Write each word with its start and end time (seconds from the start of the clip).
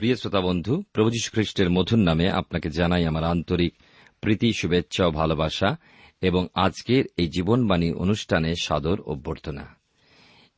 প্রিয় 0.00 0.16
শ্রোতা 0.16 0.40
বন্ধু, 0.40 0.82
প্রভু 0.92 1.10
খ্রিস্টের 1.32 1.70
মধুর 1.70 1.98
নামে 1.98 2.30
আপনাকে 2.30 2.70
জানাই 2.70 3.06
আমার 3.06 3.24
আন্তরিক 3.24 3.74
প্রীতি, 4.20 4.52
শুভেচ্ছা 4.52 5.06
ও 5.06 5.10
ভালোবাসা 5.10 5.76
এবং 6.20 6.46
আজকের 6.54 7.04
এই 7.16 7.28
জীবনবাণী 7.28 7.92
অনুষ্ঠানে 7.92 8.54
সাদর 8.54 9.00
অভ্যর্থনা। 9.00 9.66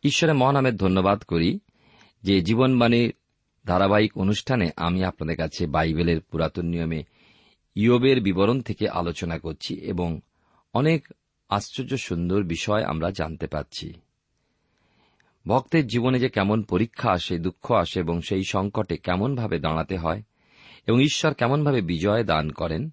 ঈশ্বরের 0.03 0.34
মহানামের 0.34 0.77
ধন্যবাদ 0.77 1.23
করি 1.23 1.59
যে 2.22 2.41
জীবনবাণীর 2.41 3.15
ধারাবাহিক 3.66 4.19
অনুষ্ঠানে 4.19 4.71
আমি 4.77 5.05
আপনাদের 5.05 5.37
কাছে 5.37 5.66
বাইবেলের 5.66 6.21
পুরাতন 6.21 6.66
নিয়মে 6.66 7.05
ইয়বের 7.75 8.21
বিবরণ 8.21 8.61
থেকে 8.61 8.89
আলোচনা 8.89 9.39
করছি 9.39 9.75
এবং 9.75 10.21
অনেক 10.75 11.09
আশ্চর্য 11.49 11.97
সুন্দর 11.97 12.43
বিষয় 12.43 12.84
আমরা 12.84 13.11
জানতে 13.11 13.47
পাচ্ছি 13.47 13.93
ভক্তের 15.47 15.86
জীবনে 15.86 16.19
যে 16.19 16.28
কেমন 16.28 16.62
পরীক্ষা 16.62 17.10
আসে, 17.10 17.38
দুঃখ 17.38 17.72
আসে 17.72 18.00
এবং 18.00 18.20
সেই 18.20 18.42
সংকটে 18.48 18.97
কেমনভাবে 18.97 19.58
দাঁড়াতে 19.58 19.97
হয় 19.97 20.22
এবং 20.86 21.03
ঈশ্বর 21.03 21.34
কেমনভাবে 21.34 21.80
বিজয় 21.80 22.25
দান 22.25 22.50
করেন, 22.50 22.91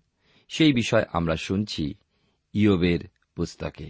সেই 0.50 0.74
বিষয় 0.74 1.04
আমরা 1.14 1.36
শুনছি 1.36 1.94
ইয়বের 2.54 3.00
পুস্তকে। 3.36 3.90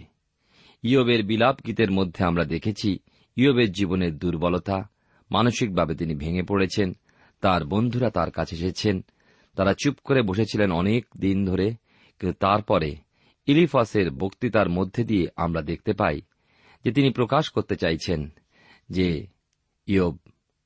ইয়বের 0.82 1.22
বিলাপ 1.22 1.66
গীতের 1.66 1.90
মধ্যে 1.90 2.24
আমরা 2.24 2.44
দেখেছি 2.44 2.98
ইয়বের 3.36 3.72
জীবনের 3.72 4.18
দুর্বলতা, 4.18 4.88
মানসিকভাবে 5.30 5.94
তিনি 5.94 6.14
ভেঙে 6.14 6.42
পড়েছেন, 6.42 6.96
তার 7.40 7.64
বন্ধুরা 7.64 8.10
তার 8.10 8.30
কাছে 8.30 8.56
এসেছেন, 8.56 9.04
তারা 9.56 9.74
চুপ 9.84 9.94
করে 10.04 10.22
বসেছিলেন 10.22 10.72
অনেক 10.72 11.06
দিন 11.16 11.46
ধরে, 11.46 11.74
কিন্তু 12.18 12.36
তারপরে 12.40 12.96
ইলিফাসের 13.46 14.10
বক্তৃতার 14.10 14.68
মধ্যে 14.68 15.04
দিয়ে 15.04 15.26
আমরা 15.36 15.62
দেখতে 15.62 15.92
পাই 15.92 16.20
যে 16.84 16.92
তিনি 16.92 17.10
প্রকাশ 17.10 17.50
করতে 17.50 17.76
চাইছেন 17.76 18.28
যে 18.90 19.26
ইয়ব 19.86 20.16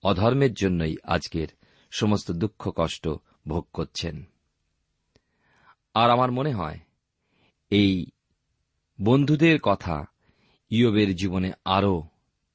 অধর্মের 0.02 0.54
জন্যই 0.54 0.96
আজকের 1.04 1.48
সমস্ত 1.90 2.32
দুঃখ 2.32 2.72
কষ্ট 2.76 3.08
ভোগ 3.48 3.66
করছেন। 3.72 4.24
আর 5.94 6.10
আমার 6.10 6.32
মনে 6.32 6.52
হয়, 6.52 6.78
এই 7.70 8.06
বন্ধুদের 9.00 9.60
কথা 9.60 10.04
ইয়বের 10.70 11.16
জীবনে 11.16 11.52
আরও 11.64 12.08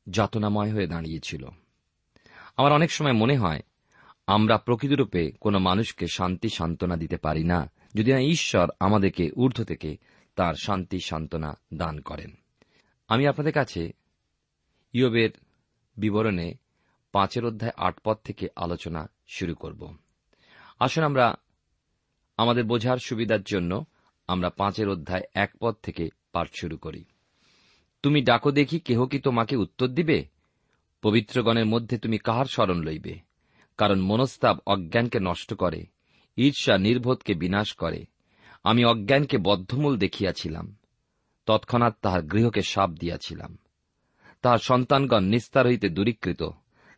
যাতনাময় 0.09 0.73
হয়ে 0.73 0.87
দাঁড়িয়েছিল। 0.87 1.45
আমার 2.57 2.71
অনেক 2.71 2.91
সময় 2.91 3.13
মনে 3.13 3.37
হয়, 3.37 3.59
আমরা 4.27 4.57
প্রকৃতিরূপে 4.57 5.31
কোনো 5.41 5.59
মানুষকে 5.59 6.07
শান্তি 6.07 6.49
সান্ত্বনা 6.49 6.97
দিতে 6.97 7.17
পারি 7.17 7.43
না, 7.43 7.71
যদি 7.93 8.11
না 8.11 8.19
ঈশ্বর 8.19 8.67
আমাদেরকে 8.79 9.31
ঊর্ধ্ব 9.31 9.63
থেকে 9.63 9.97
তার 10.35 10.53
শান্তি 10.55 10.99
সান্ত্বনা 10.99 11.59
দান 11.73 11.99
করেন। 11.99 12.35
আমি 13.07 13.27
আপনাদের 13.27 13.53
কাছে 13.53 13.91
ইয়বের 14.93 15.29
বিবরণে 15.99 16.53
পাঁচের 17.11 17.45
অধ্যায় 17.45 17.71
আট 17.77 17.99
পদ 18.03 18.17
থেকে 18.23 18.47
আলোচনা 18.55 19.09
শুরু 19.27 19.55
করব। 19.55 19.95
আসুন 20.79 21.03
আমরা 21.03 21.35
আমাদের 22.37 22.63
বোঝার 22.63 22.97
সুবিধার 22.97 23.43
জন্য 23.43 23.85
আমরা 24.27 24.49
পাঁচের 24.49 24.89
অধ্যায় 24.89 25.21
এক 25.33 25.51
পদ 25.59 25.75
থেকে 25.83 26.09
পাঠ 26.31 26.47
শুরু 26.59 26.77
করি। 26.77 27.05
তুমি 28.03 28.21
ডাকো 28.21 28.51
দেখি 28.51 28.79
কেহ 28.79 29.05
কি 29.05 29.19
তোমাকে 29.19 29.55
উত্তর 29.55 29.87
দিবে? 29.87 30.25
পবিত্রগণের 31.01 31.65
মধ্যে 31.65 31.97
তুমি 31.97 32.17
কাহার 32.17 32.45
স্মরণ 32.45 32.83
লইবে? 32.83 33.19
কারণ 33.77 34.01
মনস্তাব 34.01 34.59
অজ্ঞানকে 34.65 35.19
নষ্ট 35.19 35.53
করে, 35.53 35.85
ঈর্ষা 36.37 36.77
নির্বোধকে 36.77 37.33
বিনাশ 37.33 37.73
করে। 37.73 38.05
আমি 38.63 38.85
অজ্ঞানকে 38.85 39.37
বদ্ধমূল 39.37 39.97
দেখিয়াছিলাম, 39.97 40.75
তৎক্ষণাৎ 41.45 41.93
তাহার 42.01 42.21
গৃহকে 42.21 42.61
সাপ 42.61 42.89
দিয়াছিলাম। 42.89 43.57
তাহার 44.41 44.57
সন্তানগণ 44.57 45.23
নিস্তার 45.23 45.67
হইতে 45.67 45.89
দূরীকৃত, 45.89 46.43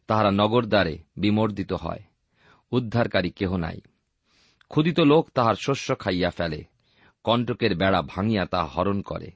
তাহারা 0.08 0.32
নগরদ্বারে 0.32 0.98
বিমর্দিত 1.18 1.74
হয়, 1.74 2.00
উদ্ধারকারী 2.72 3.30
কেহ 3.30 3.58
নাই। 3.58 3.82
ক্ষুদিত 4.70 5.00
লোক 5.00 5.30
তাহার 5.30 5.56
শস্য 5.56 5.96
খাইয়া 6.00 6.30
ফেলে, 6.30 6.64
কণ্টকের 7.24 7.76
বেড়া 7.76 8.02
ভাঙিয়া 8.02 8.46
তাহা 8.46 8.66
হরণ 8.66 9.02
করে, 9.02 9.32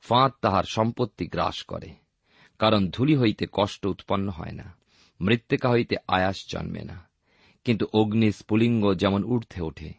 ফাঁদ 0.00 0.32
তাহার 0.40 0.64
সম্পত্তি 0.64 1.26
গ্রাস 1.26 1.62
করে, 1.62 1.88
কারণ 2.58 2.88
ধূলি 2.90 3.16
হইতে 3.16 3.46
কষ্ট 3.52 3.86
উৎপন্ন 3.86 4.28
হয় 4.28 4.52
না, 4.52 4.76
মৃত্তিকা 5.20 5.70
হইতে 5.70 5.96
আয়াস 6.08 6.36
জন্মে 6.52 6.82
না। 6.82 7.08
কিন্তু 7.64 7.86
অগ্নি 7.94 8.32
স্ফুলিঙ্গ 8.32 8.94
যেমন 8.94 9.24
ঊর্ধ্বে 9.24 9.62
ওঠে, 9.62 9.92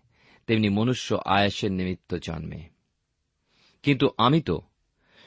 তেমনি 0.48 0.70
মনুষ্য 0.70 1.16
আয়াসের 1.26 1.72
নিমিত্ত 1.72 2.16
জন্মে। 2.16 2.64
কিন্তু 3.84 4.10
আমি 4.18 4.42
তো 4.42 4.62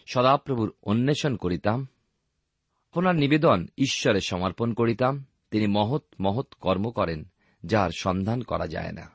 সদাপ্রভুর 0.06 0.74
অন্বেষণ 0.82 1.36
করিতাম 1.36 1.86
আপনার 2.92 3.16
নিবেদন 3.16 3.66
ঈশ্বরে 3.78 4.20
সমর্পণ 4.20 4.72
করিতাম। 4.72 5.24
তিনি 5.50 5.66
মহৎ 5.66 6.02
মহৎ 6.20 6.54
কর্ম 6.54 6.90
করেন, 6.90 7.24
যাহার 7.64 7.90
সন্ধান 7.98 8.42
করা 8.42 8.66
যায় 8.66 8.92
না। 8.92 9.10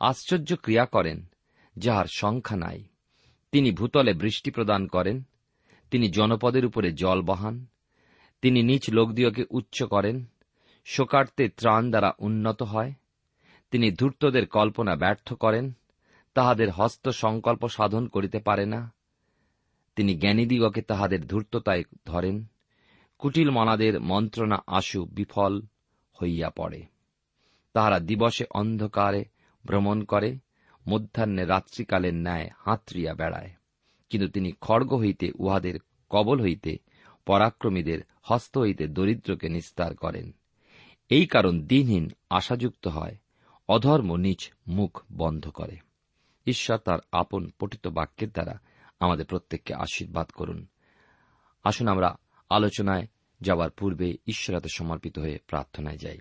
আশ্চর্য 0.00 0.56
ক্রিয়া 0.56 0.84
করেন, 0.84 1.26
যাহার 1.76 2.04
সংখ্যা 2.14 2.56
নাই। 2.56 2.84
তিনি 3.52 3.70
ভূতলে 3.70 4.14
বৃষ্টি 4.14 4.50
প্রদান 4.50 4.86
করেন, 4.86 5.22
তিনি 5.90 6.08
জনপদের 6.08 6.66
উপরে 6.66 6.92
জল 6.92 7.22
বহান, 7.22 7.66
তিনি 8.42 8.62
নিচ 8.62 8.90
লোকদিওকে 8.90 9.44
উচ্চ 9.50 9.82
করেন, 9.82 10.24
শোকার্তে 10.84 11.48
ত্রাণ 11.48 11.90
দ্বারা 11.90 12.12
উন্নত 12.18 12.62
হয়, 12.62 12.92
তিনি 13.70 13.90
ধূর্তদের 13.90 14.46
কল্পনা 14.46 14.96
ব্যর্থ 14.96 15.32
করেন, 15.32 15.72
তাহাদের 16.34 16.70
হস্ত 16.70 17.08
সংকল্প 17.08 17.68
সাধন 17.68 18.08
করিতে 18.08 18.38
পারে 18.38 18.66
না, 18.66 18.92
তিনি 19.96 20.14
জ্ঞানীদিগকে 20.14 20.82
তাহাদের 20.82 21.26
ধূর্ততায় 21.26 21.82
ধরেন। 22.06 22.44
কুটিল 23.24 23.50
মনাদের 23.50 24.00
মন্ত্রণা 24.00 24.58
আশু 24.66 25.04
বিফল 25.04 25.62
হইয়া 26.22 26.50
পড়ে। 26.50 26.86
তাহারা 27.72 28.00
দিবসে 28.00 28.44
অন্ধকারে 28.50 29.24
ভ্রমণ 29.66 30.04
করে, 30.04 30.38
মধ্যাহ্নে 30.88 31.44
রাত্রিকালের 31.44 32.14
ন্যায় 32.14 32.50
হাতড়িয়া 32.58 33.14
বেড়ায়। 33.14 33.52
কিন্তু 34.10 34.28
তিনি 34.28 34.52
খড়গ 34.60 34.94
হইতে, 34.94 35.32
উহাদের 35.38 35.80
কবল 36.10 36.42
হইতে, 36.42 36.78
পরাক্রমীদের 37.26 38.00
হস্ত 38.22 38.58
হইতে 38.58 38.86
দরিদ্রকে 38.86 39.48
নিস্তার 39.48 39.96
করেন। 39.96 40.32
এই 41.08 41.26
কারণ 41.26 41.60
দিনহীন 41.60 42.10
আশাযুক্ত 42.30 42.86
হয়, 42.86 43.16
অধর্ম 43.68 44.16
নিজ 44.16 44.50
মুখ 44.68 45.02
বন্ধ 45.12 45.48
করে। 45.48 45.76
ঈশ্বর 46.46 46.78
তার 46.78 46.98
আপন 47.12 47.50
পঠিত 47.58 47.86
বাক্যের 47.86 48.30
দ্বারা 48.30 48.60
আমাদের 49.00 49.26
প্রত্যেককে 49.26 49.74
আশীর্বাদ 49.74 50.30
করুন। 50.30 50.66
আসুন 51.64 51.88
আমরা 51.88 52.16
আলোচনায় 52.50 53.06
যাওয়ার 53.44 53.70
পূর্বে 53.70 54.16
ঈশ্বরাতে 54.26 54.68
সমর্পিত 54.74 55.18
হয়ে 55.18 55.38
প্রার্থনায় 55.46 55.96
যাই। 55.96 56.18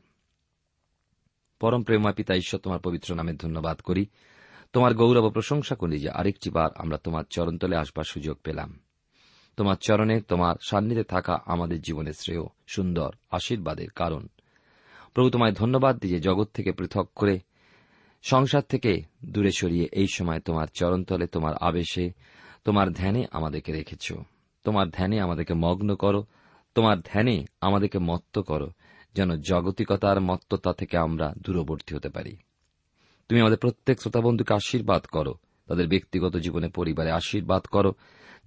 পরম 1.59 1.83
প্রেমা 1.83 2.11
পিতা, 2.11 2.35
ঈশ্বর 2.35 2.59
তোমার 2.59 2.79
পবিত্র 2.79 3.15
নামে 3.15 3.33
ধন্যবাদ 3.33 3.81
করি। 3.81 4.05
তোমার 4.73 4.93
গৌরব 4.93 5.29
প্রশংসা 5.29 5.75
করি 5.75 5.99
যে 5.99 6.09
আরেকটি 6.09 6.49
বার 6.49 6.69
আমরা 6.75 6.97
তোমার 6.97 7.23
চরণতলে 7.29 7.75
আসবার 7.75 8.03
সুযোগ 8.03 8.37
পেলাম। 8.37 8.79
তোমার 9.57 9.75
চরণে 9.81 10.21
তোমার 10.21 10.55
সান্নিধ্যে 10.69 11.03
থাকা 11.03 11.37
আমাদের 11.45 11.81
জীবনের 11.81 12.13
শ্রেয়, 12.13 12.45
সুন্দর, 12.67 13.11
আশীর্বাদের 13.31 13.89
কারণ। 13.89 14.27
প্রভু, 15.13 15.29
তোমায় 15.29 15.51
ধন্যবাদ 15.51 15.97
দিয়ে 15.97 16.19
জগৎ 16.19 16.47
থেকে 16.53 16.71
পৃথক 16.71 17.09
করে, 17.15 17.39
সংসার 18.21 18.61
থেকে 18.61 19.01
দূরে 19.25 19.51
সরিয়ে 19.51 19.89
এই 19.91 20.07
সময় 20.13 20.39
তোমার 20.39 20.67
চরণতলে, 20.73 21.27
তোমার 21.27 21.53
আবেশে, 21.61 22.11
তোমার 22.65 22.93
ধ্যানে 22.93 23.25
আমাদেরকে 23.31 23.71
রেখেছ। 23.71 24.13
তোমার 24.63 24.89
ধ্যানে 24.89 25.19
আমাদেরকে 25.19 25.53
মগ্ন 25.53 25.95
করো। 25.95 26.25
তোমার 26.75 26.99
ধ্যানে 26.99 27.45
আমাদেরকে 27.61 27.99
মত্ত 27.99 28.39
করো, 28.39 28.69
যেন 29.13 29.35
জাগতিকতার 29.35 30.21
মত্ততা 30.21 30.73
থেকে 30.73 30.97
আমরা 30.97 31.33
দূরবর্তী 31.37 31.95
হতে 31.95 32.09
পারি। 32.09 32.37
তুমি 33.29 33.41
আমাদের 33.41 33.57
প্রত্যেক 33.57 34.01
শ্রোতাবন্ধুকে 34.01 34.53
আশীর্বাদ 34.53 35.05
করো, 35.05 35.33
তাদের 35.67 35.87
ব্যক্তিগত 35.87 36.37
জীবনে 36.37 36.69
পরিবারে 36.69 37.11
আশীর্বাদ 37.11 37.65
করো, 37.65 37.93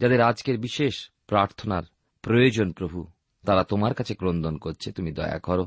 যাদের 0.00 0.20
আজকের 0.20 0.58
বিশেষ 0.58 1.10
প্রার্থনার 1.26 1.82
প্রয়োজন 2.22 2.72
প্রভু, 2.72 3.06
তারা 3.46 3.64
তোমার 3.64 3.94
কাছে 3.94 4.14
ক্রন্দন 4.14 4.56
করছে, 4.56 4.92
তুমি 4.92 5.12
দয়া 5.12 5.38
করো। 5.38 5.66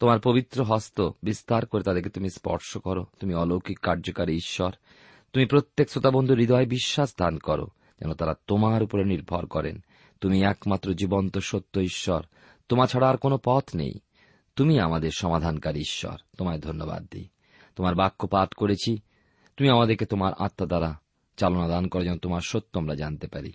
তোমার 0.00 0.20
পবিত্র 0.20 0.64
হস্ত 0.64 1.00
বিস্তার 1.22 1.66
করে 1.66 1.82
তাদেরকে 1.82 2.10
তুমি 2.10 2.30
স্পর্শ 2.30 2.76
করো, 2.76 3.06
তুমি 3.20 3.34
অলৌকিক 3.34 3.78
কার্যকারী 3.78 4.34
ঈশ্বর। 4.34 4.72
তুমি 5.32 5.46
প্রত্যেক 5.46 5.90
শ্রোতাবন্ধুর 5.90 6.38
হৃদয় 6.38 6.66
বিশ্বাস 6.66 7.14
দান 7.18 7.38
করো, 7.38 7.66
যেন 8.00 8.14
তারা 8.14 8.34
তোমার 8.46 8.82
উপরে 8.82 9.04
নির্ভর 9.04 9.46
করেন। 9.46 9.82
তুমি 10.24 10.42
একমাত্র 10.42 10.94
জীবন্ত 10.94 11.38
সত্য 11.38 11.80
ঈশ্বর। 11.80 12.22
তোমা 12.68 12.86
ছাড়া 12.86 13.10
আর 13.10 13.16
কোনো 13.16 13.38
পথ 13.44 13.76
নেই। 13.76 13.94
তুমি 14.56 14.80
আমাদের 14.80 15.10
সমাধানকারী 15.18 15.80
ঈশ্বর। 15.80 16.18
তোমায় 16.38 16.58
ধন্যবাদ 16.58 17.06
দিই। 17.10 17.28
তোমার 17.76 17.94
বাক্য 17.94 18.28
পাঠ 18.28 18.54
করেছি। 18.54 18.98
তুমি 19.56 19.68
আমাদেরকে 19.68 20.06
তোমার 20.06 20.32
আত্মা 20.38 20.66
দ্বারা 20.66 20.98
চালনা 21.36 21.68
দান 21.68 21.88
করো 21.88 22.04
যেন 22.04 22.18
তোমার 22.18 22.40
সত্য 22.40 22.78
আমরা 22.78 22.94
জানতে 22.94 23.26
পারি। 23.26 23.52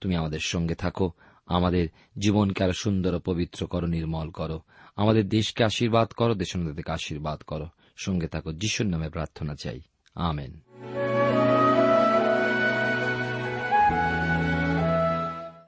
তুমি 0.00 0.16
আমাদের 0.16 0.38
সঙ্গে 0.38 0.74
থাকো। 0.74 1.10
আমাদের 1.46 1.88
জীবনকে 2.18 2.64
আরও 2.64 2.72
সুন্দর 2.72 3.14
ও 3.14 3.20
পবিত্র 3.20 3.66
করো, 3.66 3.86
নির্মল 3.86 4.30
করো। 4.30 4.60
আমাদের 4.96 5.28
দেশকে 5.28 5.64
আশীর্বাদ 5.64 6.08
করো 6.08 6.34
দেশকে 6.34 6.92
আশীর্বাদ 6.92 7.42
করো। 7.42 7.68
সঙ্গে 7.96 8.28
থাকো। 8.28 8.52
যিশুর 8.52 8.86
নামে 8.86 9.08
প্রার্থনা 9.08 9.54
চাই। 9.54 9.80
আমেন। 10.14 10.60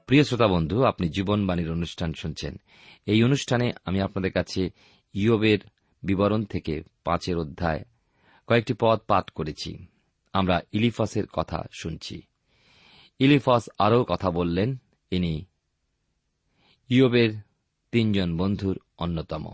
প্রিয় 0.09 0.23
শ্রোতা 0.23 0.47
বন্ধু, 0.47 0.83
আপনি 0.83 1.09
জীবনবাণীর 1.09 1.71
অনুষ্ঠান 1.71 2.13
শুনছেন। 2.13 2.59
এই 3.05 3.23
অনুষ্ঠানে 3.23 3.71
আমি 3.85 4.01
আপনাদের 4.01 4.31
কাছে 4.31 4.69
ইয়বের 5.13 5.59
বিবরণ 6.03 6.43
থেকে 6.43 6.83
পাঁচের 7.03 7.37
অধ্যায় 7.37 7.85
কয়েকটি 8.47 8.73
পদ 8.79 8.99
পাঠ 9.07 9.29
করেছি। 9.29 9.85
আমরা 10.33 10.61
ইলিফাসের 10.71 11.27
কথা 11.27 11.63
শুনছি। 11.81 12.21
ইলিফাস 13.19 13.69
আরও 13.79 14.03
কথা 14.03 14.31
বললেন, 14.31 14.77
ইনি 15.11 15.45
ইয়বের 16.89 17.33
তিনজন 17.91 18.37
বন্ধুর 18.37 18.79
অন্যতম। 18.97 19.53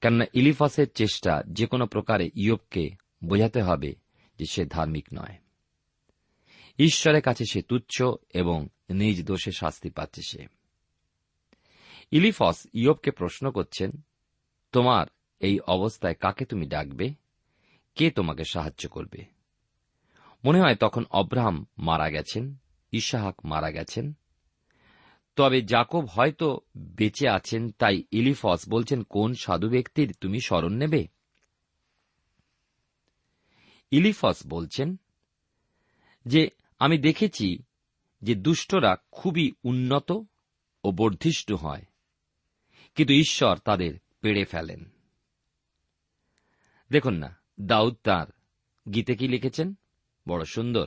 কেননা 0.00 0.24
ইলিফাসের 0.32 0.92
চেষ্টা 0.92 1.42
যে 1.46 1.66
কোনো 1.66 1.86
প্রকারে 1.86 2.30
ইয়বকে 2.34 2.90
বোঝাতে 3.24 3.62
হবে 3.62 3.94
যে 4.38 4.44
সে 4.50 4.64
ধার্মিক 4.64 5.06
নয়। 5.14 5.38
ঈশ্বরের 6.84 7.22
কাছে 7.22 7.44
সে 7.50 7.62
তুচ্ছ 7.62 8.02
এবং 8.34 8.68
নিজ 8.90 9.24
দোষে 9.24 9.52
শাস্তি 9.52 9.90
পাচ্ছে 9.90 10.22
সে। 10.22 10.46
ইলিফস 12.10 12.66
ইয়বকে 12.72 13.10
প্রশ্ন 13.10 13.50
করছেন, 13.50 13.90
তোমার 14.72 15.06
এই 15.40 15.60
অবস্থায় 15.60 16.14
কাকে 16.14 16.44
তুমি 16.44 16.66
ডাকবে? 16.66 17.14
কে 17.94 18.10
তোমাকে 18.10 18.44
সাহায্য 18.44 18.88
করবে? 18.88 19.24
মনে 20.44 20.60
হয় 20.60 20.76
তখন 20.76 21.04
অব্রাহাম 21.10 21.66
মারা 21.78 22.10
গেছেন 22.10 22.56
ইশাহাক 22.92 23.46
মারা 23.46 23.70
গেছেন। 23.70 24.12
তবে 25.36 25.62
জাকব 25.62 26.04
হয়তো 26.04 26.60
বেঁচে 26.76 27.28
আছেন, 27.28 27.70
তাই 27.70 28.04
ইলিফস 28.10 28.68
বলছেন, 28.68 29.02
কোন 29.02 29.34
সাধু 29.34 29.68
ব্যক্তির 29.68 30.14
তুমি 30.20 30.40
স্মরণ 30.40 30.72
নেবে? 30.72 31.06
ইলিফস 33.90 34.46
বলছেন 34.46 34.96
যে 36.26 36.50
আমি 36.80 36.98
দেখেছি 36.98 37.48
যে 38.22 38.34
দুষ্টরা 38.34 38.96
খুবই 39.12 39.52
উন্নত 39.62 40.12
ও 40.84 40.92
বর্ধিষ্ঠ 40.92 41.52
হয়, 41.52 41.84
কিন্তু 42.94 43.12
ঈশ্বর 43.14 43.58
তাদের 43.58 43.92
পেড়ে 44.20 44.44
ফেলেন। 44.44 44.82
দেখুন 46.90 47.14
না, 47.14 47.30
দাউদ 47.60 47.96
তাঁর 48.02 48.28
গীতে 48.92 49.14
কি 49.14 49.28
লিখেছেন? 49.28 49.74
বড় 50.28 50.44
সুন্দর। 50.44 50.86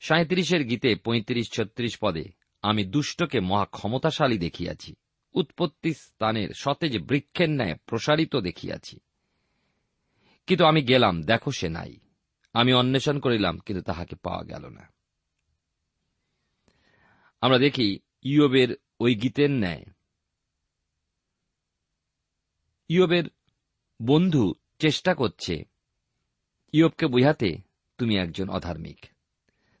সাঁত্রিশের 0.00 0.62
গীতে 0.64 0.94
পঁয়ত্রিশ 0.94 1.46
ছত্রিশ 1.52 1.98
পদে 1.98 2.24
আমি 2.62 2.84
দুষ্টকে 2.84 3.40
মহা 3.40 3.64
ক্ষমতাশালী 3.64 4.38
দেখিয়াছি, 4.38 4.94
উৎপত্তি 5.34 5.92
স্থানের 5.94 6.48
সতেজ 6.56 6.98
বৃক্ষের 6.98 7.50
ন্যায় 7.50 7.76
প্রসারিত 7.86 8.36
দেখিয়াছি। 8.36 9.00
কিন্তু 10.46 10.64
আমি 10.64 10.82
গেলাম, 10.82 11.22
দেখো 11.22 11.50
সে 11.50 11.68
নাই। 11.68 11.96
আমি 12.54 12.72
অন্বেষণ 12.72 13.18
করিলাম, 13.18 13.58
কিন্তু 13.58 13.82
তাহাকে 13.82 14.16
পাওয়া 14.16 14.42
গেল 14.42 14.68
না। 14.68 14.92
আমরা 17.40 17.58
দেখি, 17.58 18.00
ইয়বের 18.22 18.76
ওই 19.00 19.14
গীতের 19.14 19.50
ন্যায়। 19.50 19.84
ইয়বের 22.88 23.24
বন্ধু 24.02 24.54
চেষ্টা 24.78 25.14
করছে, 25.14 25.64
ইয়বকে 26.72 27.06
বোঝাতে, 27.06 27.58
তুমি 27.98 28.16
একজন 28.16 28.48
অধার্মিক। 28.48 29.06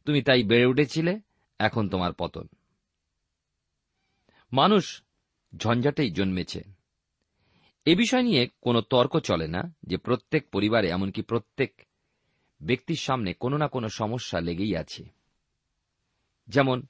তুমি 0.04 0.22
তাই 0.22 0.42
বেড়ে 0.42 0.66
উঠেছিলে, 0.66 1.20
এখন 1.58 1.88
তোমার 1.88 2.12
পতন। 2.12 2.48
মানুষ 4.52 5.02
ঝঞ্ঝাটেই 5.56 6.10
জন্মেছে। 6.10 6.62
এ 7.84 7.96
বিষয় 7.96 8.22
নিয়ে 8.22 8.48
কোনো 8.60 8.82
তর্ক 8.82 9.20
চলে 9.20 9.48
না 9.48 9.74
যে 9.82 9.96
প্রত্যেক 9.96 10.48
পরিবারে, 10.48 10.88
এমনকি 10.88 11.22
প্রত্যেক 11.22 11.83
ব্যক্তির 12.64 12.96
সামনে 12.96 13.32
কোনো 13.32 13.56
না 13.56 13.68
কোনো 13.68 13.88
সমস্যা 13.88 14.40
লেগেই 14.40 14.76
আছে। 14.76 15.04
যেমন, 16.48 16.82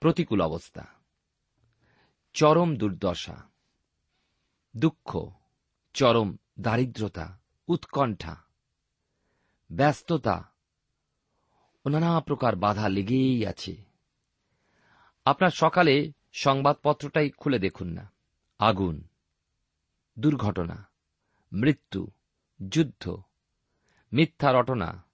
প্রতিকূল 0.00 0.40
অবস্থা, 0.40 0.86
চরম 2.34 2.76
দুর্দশা, 2.76 3.48
দুঃখ, 4.76 5.30
চরম 5.94 6.36
দারিদ্রতা, 6.60 7.38
উৎকণ্ঠা, 7.68 8.44
ব্যস্ততা 9.70 10.52
ও 11.84 11.88
নানা 11.88 12.20
প্রকার 12.20 12.56
বাধা 12.56 12.88
লেগেই 12.88 13.46
আছে। 13.46 13.76
আপনার 15.24 15.50
সকালে 15.50 16.12
সংবাদপত্রটাই 16.32 17.30
খুলে 17.30 17.58
দেখুন 17.58 17.88
না। 17.88 18.12
আগুন, 18.58 19.08
দুর্ঘটনা, 20.18 20.88
মৃত্যু, 21.52 22.10
যুদ্ধ 22.68 23.22
মিথ্যা 24.12 24.52
রটনা। 24.52 25.04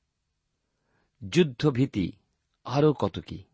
যুদ্ধভীতি 1.29 2.13
আরও 2.65 2.93
কত 2.93 3.19
কি। 3.19 3.45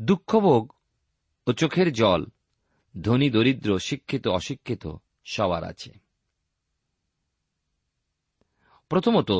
দুঃখভোগ 0.00 0.72
ও 1.46 1.52
চোখের 1.52 1.92
জল, 1.92 2.26
ধনী, 3.02 3.30
দরিদ্র, 3.30 3.78
শিক্ষিত, 3.78 4.28
অশিক্ষিত, 4.28 4.88
সবার 5.24 5.64
আছে। 5.64 5.92
প্রথমত, 8.88 9.32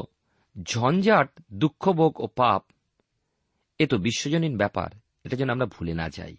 ঝঞ্ঝাট, 0.62 1.40
দুঃখভোগ 1.52 2.20
ও 2.20 2.26
পাপ, 2.26 2.64
এ 3.78 3.86
তো 3.86 3.98
বিশ্বজনীন 3.98 4.56
ব্যাপার, 4.56 4.90
এটা 5.24 5.36
যেন 5.36 5.50
আমরা 5.50 5.66
ভুলে 5.66 5.94
না 5.94 6.08
যাই। 6.08 6.36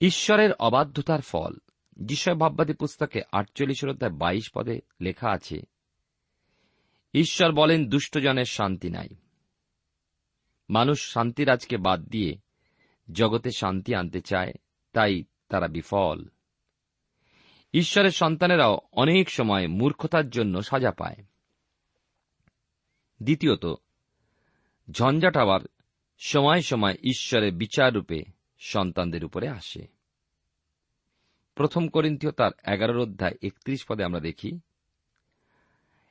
ঈশ্বরের 0.00 0.52
অবাধ্যতার 0.52 1.20
ফল। 1.20 1.54
যিশয় 1.96 2.34
ভাববাদী 2.34 2.72
পুস্তকে 2.72 3.22
আটচল্লিশ 3.32 3.84
অধ্যায় 3.84 4.12
বাইশ 4.12 4.50
পদে 4.54 4.80
লেখা 5.00 5.30
আছে, 5.30 5.62
ঈশ্বর 7.14 7.52
বলেন, 7.52 7.88
দুষ্টজনের 7.88 8.44
শান্তি 8.44 8.90
নাই। 8.90 9.08
মানুষ 10.70 11.12
শান্তিরাজকে 11.12 11.76
বাদ 11.76 12.04
দিয়ে 12.04 12.36
জগতে 13.12 13.50
শান্তি 13.50 13.94
আনতে 13.94 14.20
চায়, 14.20 14.52
তাই 14.92 15.24
তারা 15.48 15.68
বিফল। 15.68 16.28
ঈশ্বরের 17.74 18.10
সন্তানেরাও 18.10 18.78
অনেক 18.92 19.30
সময় 19.30 19.68
মূর্খতার 19.68 20.30
জন্য 20.30 20.62
সাজা 20.62 20.90
পায়। 20.90 21.24
দ্বিতীয়ত, 23.22 23.74
ঝঞ্ঝাট 24.90 25.36
আবার 25.36 25.60
সময় 26.18 26.60
সময় 26.60 26.94
ঈশ্বরের 27.02 27.52
বিচার 27.52 27.94
রূপে 27.94 28.22
সন্তানদের 28.58 29.24
উপরে 29.24 29.48
আসে। 29.48 30.01
প্রথম 31.54 31.88
করিন্থীয় 31.88 32.32
তার 32.32 32.50
এগারোর 32.64 32.98
অধ্যায় 32.98 33.34
একত্রিশ 33.42 33.84
পদে 33.84 34.04
আমরা 34.04 34.20
দেখি। 34.20 34.60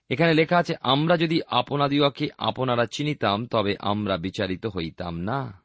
এখানে 0.09 0.33
লেখা 0.33 0.57
আছে, 0.57 0.73
আমরা 0.81 1.17
যদি 1.17 1.41
আপনাদিওকে 1.47 2.29
আপনারা 2.37 2.85
চিনিতাম, 2.85 3.45
তবে 3.45 3.75
আমরা 3.79 4.17
বিচারিত 4.17 4.65
হইতাম 4.65 5.17
না। 5.17 5.61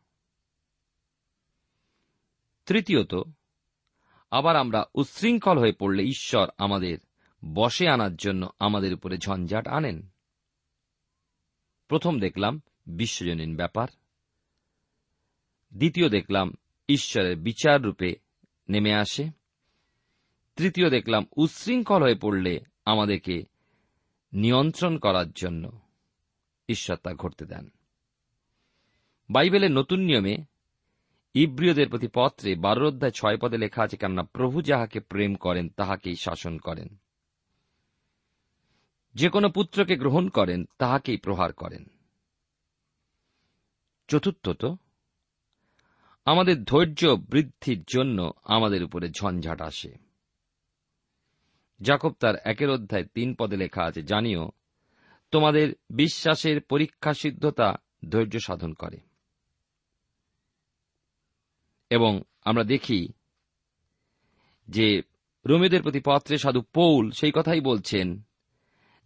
তৃতীয়ত, 2.67 3.15
আবার 4.31 4.57
আমরা 4.57 4.85
উচ্ছৃঙ্খল 4.95 5.59
হয়ে 5.59 5.73
পড়লে 5.73 6.03
ঈশ্বর 6.03 6.49
আমাদের 6.59 6.99
বসে 7.55 7.89
আনার 7.89 8.17
জন্য 8.17 8.51
আমাদের 8.59 8.95
উপরে 8.95 9.19
ঝঞ্ঝাট 9.19 9.69
আনেন। 9.69 10.09
প্রথম 11.89 12.21
দেখলাম 12.21 12.63
বিশ্বজনীন 12.87 13.57
ব্যাপার। 13.57 13.89
দ্বিতীয় 15.75 16.09
দেখলাম, 16.09 16.55
ঈশ্বরের 16.89 17.37
বিচার 17.37 17.83
রূপে 17.83 18.17
নেমে 18.69 18.95
আসে। 18.95 19.46
তৃতীয় 20.57 20.91
দেখলাম, 20.91 21.27
উচ্ছৃঙ্খল 21.37 22.03
হয়ে 22.03 22.15
পড়লে 22.15 22.61
আমাদেরকে 22.85 23.45
নিয়ন্ত্রণ 24.33 24.99
করার 24.99 25.31
জন্য 25.31 25.81
ঈশ্বর 26.69 26.97
তা 26.97 27.15
ঘটতে 27.15 27.45
দেন। 27.45 27.71
বাইবেলের 29.31 29.71
নতুন 29.71 30.01
নিয়মে 30.01 30.37
ইব্রিয়দের 31.35 31.89
প্রতি 31.89 32.09
পত্রে 32.15 32.55
বারো 32.55 32.89
অধ্যায় 32.89 33.13
ছয় 33.13 33.39
পদে 33.39 33.59
লেখা 33.59 33.83
আছে, 33.83 33.97
কেননা 33.97 34.23
প্রভু 34.23 34.63
যাহাকে 34.63 35.01
প্রেম 35.01 35.35
করেন, 35.35 35.69
তাহাকেই 35.69 36.17
শাসন 36.17 36.59
করেন। 36.59 36.97
যে 39.15 39.29
কোনো 39.29 39.49
পুত্রকে 39.49 39.97
গ্রহণ 39.97 40.29
করেন, 40.29 40.65
তাহাকেই 40.79 41.17
প্রহার 41.17 41.53
করেন। 41.53 41.85
চতুর্থত, 44.09 44.79
আমাদের 46.25 46.65
ধৈর্য 46.65 47.07
বৃদ্ধির 47.07 47.85
জন্য 47.87 48.33
আমাদের 48.45 48.85
উপরে 48.85 49.09
ঝঞ্ঝাট 49.11 49.61
আসে। 49.61 50.06
জাকব 51.83 52.13
তার 52.21 52.35
একের 52.45 52.71
অধ্যায় 52.71 53.05
তিন 53.05 53.35
পদে 53.35 53.57
লেখা 53.57 53.83
আছে, 53.85 54.03
জানিও, 54.03 54.51
তোমাদের 55.31 55.73
বিশ্বাসের 55.91 56.61
পরীক্ষা 56.61 57.15
সিদ্ধতা 57.15 57.75
ধৈর্য 58.09 58.39
সাধন 58.41 58.73
করে। 58.73 58.99
এবং 61.91 62.23
আমরা 62.45 62.65
দেখি 62.65 63.09
যে 64.69 65.03
রোমেদের 65.47 65.83
প্রতি 65.83 66.01
পত্রে 66.05 66.39
সাধু 66.39 66.61
পৌল 66.61 67.11
সেই 67.11 67.33
কথাই 67.35 67.61
বলছেন 67.61 68.21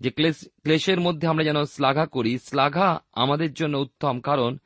যে 0.00 0.10
ক্লেশের 0.10 1.00
মধ্যে 1.00 1.28
আমরা 1.28 1.44
যেন 1.44 1.64
শ্লাঘা 1.64 2.06
করি, 2.06 2.38
শ্লাঘা 2.38 3.00
আমাদের 3.12 3.52
জন্য 3.52 3.76
উত্তম, 3.76 4.20
কারণ 4.20 4.58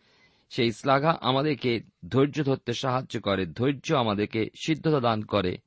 সেই 0.51 0.73
শ্লাঘা 0.73 1.19
আমাদেরকে 1.21 1.81
ধৈর্য 2.09 2.45
ধরতে 2.45 2.73
সাহায্য 2.73 3.21
করে, 3.21 3.47
ধৈর্য 3.47 3.95
আমাদেরকে 3.95 4.51
সিদ্ধতা 4.67 5.01
দান 5.01 5.23
করে। 5.23 5.59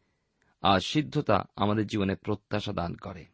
আর 0.61 0.79
সিদ্ধতা 0.79 1.45
আমাদের 1.55 1.87
জীবনে 1.87 2.15
প্রত্যাশা 2.15 2.73
দান 2.73 2.95
করে। 2.95 3.25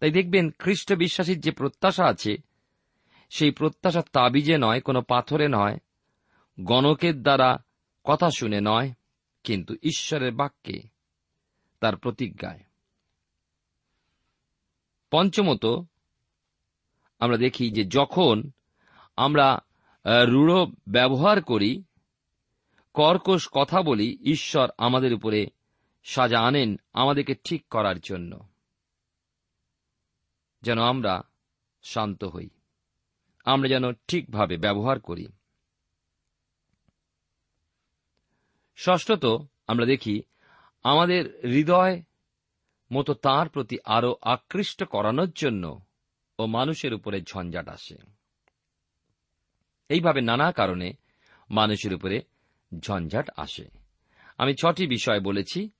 তাই 0.00 0.10
দেখবেন 0.10 0.50
খ্রিস্ট 0.50 0.92
বিশ্বাসীর 0.92 1.40
যে 1.40 1.50
প্রত্যাশা 1.50 2.04
আছে, 2.04 2.36
সেই 3.30 3.50
প্রত্যাশা 3.50 4.02
তাবিজে 4.12 4.58
নয়, 4.58 4.80
কোনো 4.80 5.02
পাথরে 5.02 5.48
নয়, 5.48 5.78
গণকের 6.60 7.22
দ্বারা 7.22 7.56
কথা 8.04 8.30
শুনে 8.38 8.60
নয়, 8.60 8.92
কিন্তু 9.44 9.74
ঈশ্বরের 9.82 10.32
বাক্যে 10.32 10.82
তার 11.80 11.96
প্রতিজ্ঞায়। 11.96 12.60
পঞ্চমত, 15.10 15.66
আমরা 17.18 17.36
দেখি 17.36 17.70
যে 17.70 17.84
যখন 17.84 18.50
আমরা 19.16 19.58
রূঢ় 20.26 20.72
ব্যবহার 20.88 21.42
করি, 21.42 21.82
কর্কশ 22.92 23.48
কথা 23.52 23.82
বলি, 23.82 24.18
ঈশ্বর 24.20 24.68
আমাদের 24.78 25.14
উপরে 25.14 25.46
সাজা 26.08 26.40
আনেন 26.40 26.76
আমাদেরকে 26.92 27.34
ঠিক 27.34 27.68
করার 27.68 27.98
জন্য। 27.98 28.48
যেন 30.62 30.78
আমরা 30.78 31.22
শান্ত 31.82 32.24
হই। 32.24 32.48
আমরা 33.44 33.68
যেন 33.68 33.92
ঠিকভাবে 33.92 34.56
ব্যবহার 34.56 35.00
করি। 35.00 35.26
ষষ্ঠত 38.76 39.42
আমরা 39.66 39.86
দেখি, 39.86 40.22
আমাদের 40.82 41.40
হৃদয় 41.44 42.02
মতো 42.92 43.14
তার 43.14 43.48
প্রতি 43.48 43.78
আরও 43.84 44.16
আকৃষ্ট 44.22 44.84
করানোর 44.84 45.30
জন্য 45.30 45.84
ও 46.38 46.46
মানুষের 46.46 46.94
উপরে 46.94 47.22
ঝঞ্ঝাট 47.22 47.68
আসে। 47.68 47.96
এইভাবে 49.88 50.20
নানা 50.20 50.52
কারণে 50.52 50.92
মানুষের 51.50 51.94
উপরে 51.94 52.22
ঝঞ্ঝাট 52.80 53.30
আসে। 53.36 53.68
আমি 54.38 54.54
ছটি 54.54 54.86
বিষয় 54.86 55.20
বলেছি 55.20 55.70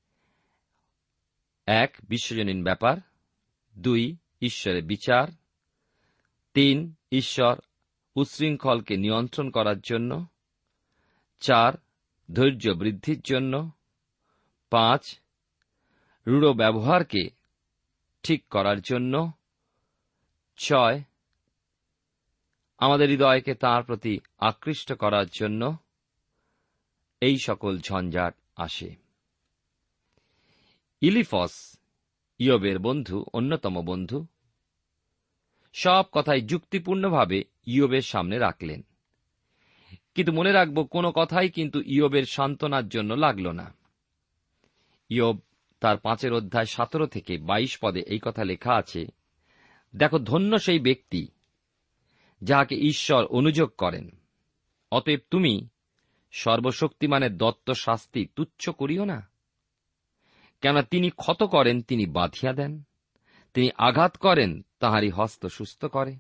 এক, 1.67 1.97
বিশ্বজনীন 2.09 2.65
ব্যাপার। 2.65 2.97
দুই, 3.79 4.17
ঈশ্বরের 4.41 4.85
বিচার। 4.85 5.29
তিন, 6.55 6.95
ঈশ্বর 7.13 7.61
উচ্ছৃঙ্খলকে 8.17 8.97
নিয়ন্ত্রণ 8.97 9.51
করার 9.51 9.81
জন্য। 9.81 10.27
চার, 11.41 11.73
ধৈর্য 12.35 12.71
বৃদ্ধির 12.71 13.21
জন্য। 13.21 13.71
পাঁচ, 14.71 15.21
রূঢ় 16.27 16.53
ব্যবহারকে 16.53 17.31
ঠিক 18.23 18.49
করার 18.49 18.81
জন্য। 18.81 19.33
ছয়, 20.57 21.03
আমাদের 22.79 23.11
হৃদয়কে 23.11 23.55
তাঁর 23.55 23.83
প্রতি 23.83 24.19
আকৃষ্ট 24.39 24.93
করার 24.93 25.27
জন্য। 25.27 25.77
এই 27.21 27.39
সকল 27.39 27.79
ঝঞ্ঝাট 27.79 28.35
আসে। 28.57 29.06
ইলিফস, 31.01 31.79
ইয়বের 32.39 32.79
বন্ধু, 32.79 33.25
অন্যতম 33.33 33.83
বন্ধু, 33.85 34.27
সব 35.73 36.05
কথাই 36.13 36.41
যুক্তিপূর্ণভাবে 36.41 37.45
ইয়বের 37.67 38.03
সামনে 38.03 38.39
রাখলেন। 38.39 38.83
কিন্তু 40.15 40.33
মনে 40.33 40.53
রাখব, 40.53 40.83
কোনো 40.83 41.13
কথাই 41.17 41.51
কিন্তু 41.51 41.83
ইয়বের 41.87 42.25
সান্ত্বনার 42.25 42.89
জন্য 42.89 43.15
লাগল 43.15 43.49
না। 43.49 43.75
ইয়ব 45.09 45.39
তার 45.81 45.99
পাঁচের 45.99 46.33
অধ্যায় 46.33 46.65
সতেরো 46.65 47.07
থেকে 47.07 47.39
বাইশ 47.39 47.79
পদে 47.79 48.01
এই 48.01 48.19
কথা 48.23 48.45
লেখা 48.45 48.75
আছে, 48.75 49.07
দেখো, 49.97 50.19
ধন্য 50.19 50.59
সেই 50.59 50.79
ব্যক্তি 50.79 51.29
যাহাকে 52.43 52.75
ঈশ্বর 52.75 53.25
অনুযোগ 53.25 53.73
করেন। 53.79 54.11
অতএব 54.93 55.21
তুমি 55.31 55.69
সর্বশক্তিমানের 56.33 57.37
দত্ত 57.37 57.71
শাস্তি 57.71 58.27
তুচ্ছ 58.37 58.69
করিও 58.69 59.05
না। 59.05 59.36
কেন 60.61 60.83
তিনি 60.83 61.11
ক্ষত 61.11 61.43
করেন, 61.43 61.83
তিনি 61.83 62.07
বাঁধিয়া 62.07 62.53
দেন। 62.53 62.83
তিনি 63.55 63.71
আঘাত 63.79 64.17
করেন, 64.17 64.67
তাহারই 64.79 65.11
হস্ত 65.11 65.47
সুস্থ 65.47 65.85
করে। 65.85 66.17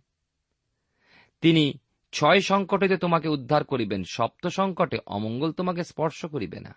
তিনি 1.40 1.78
ছয় 2.12 2.40
সংকটে 2.40 2.96
তোমাকে 2.96 3.28
উদ্ধার 3.28 3.64
করিবেন, 3.64 4.02
সপ্ত 4.04 4.46
সংকটে 4.46 4.98
অমঙ্গল 5.06 5.52
তোমাকে 5.52 5.84
স্পর্শ 5.84 6.26
করিবে 6.26 6.60
না। 6.60 6.74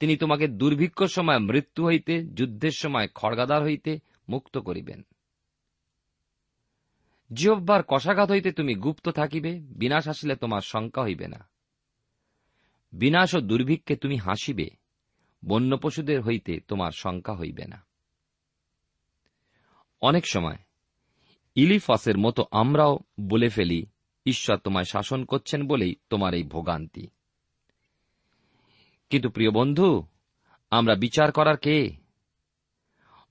তিনি 0.00 0.16
তোমাকে 0.16 0.48
দুর্ভিক্ষ 0.48 1.04
সময় 1.04 1.38
মৃত্যু 1.38 1.86
হইতে, 1.86 2.24
যুদ্ধের 2.24 2.70
সময় 2.70 3.08
খড়গাদার 3.14 3.62
হইতে 3.62 3.98
মুক্ত 4.28 4.58
করিবেন। 4.58 5.02
জিহ্বার 7.32 7.82
কষাঘাত 7.88 8.30
হইতে 8.30 8.52
তুমি 8.52 8.74
গুপ্ত 8.74 9.08
থাকিবে, 9.08 9.60
বিনাশ 9.60 10.08
আসিলে 10.08 10.36
তোমার 10.36 10.60
শঙ্কা 10.60 11.02
হইবে 11.02 11.28
না। 11.28 11.48
বিনাশ 12.92 13.34
ও 13.34 13.40
দুর্ভিক্ষে 13.40 13.96
তুমি 13.96 14.16
হাসিবে। 14.16 14.85
বন্য 15.44 15.78
পশুদের 15.78 16.22
হইতে 16.22 16.60
তোমার 16.60 16.90
শঙ্কা 16.90 17.34
হইবে 17.34 17.64
না। 17.64 17.86
অনেক 20.00 20.26
সময় 20.26 20.56
ইলিফাসের 21.54 22.18
মতো 22.18 22.44
আমরাও 22.50 22.98
বলে 23.20 23.48
ফেলি, 23.48 23.86
ঈশ্বর 24.26 24.56
তোমায় 24.56 24.84
শাসন 24.84 25.24
করছেন 25.24 25.66
বলেই 25.66 25.94
তোমার 26.10 26.34
এই 26.34 26.42
ভোগান্তি। 26.42 27.08
কিন্তু 29.10 29.30
প্রিয় 29.30 29.50
বন্ধু, 29.50 30.06
আমরা 30.70 30.94
বিচার 30.94 31.32
করার 31.32 31.56
কে? 31.56 31.96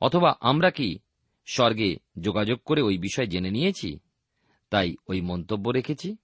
অথবা 0.01 0.35
আমরা 0.41 0.71
কি 0.71 1.00
স্বর্গে 1.45 1.97
যোগাযোগ 2.19 2.59
করে 2.65 2.81
ওই 2.81 2.97
বিষয় 2.97 3.27
জেনে 3.27 3.51
নিয়েছি, 3.51 4.00
তাই 4.69 4.95
ওই 5.07 5.21
মন্তব্য 5.21 5.69
রেখেছি? 5.69 6.17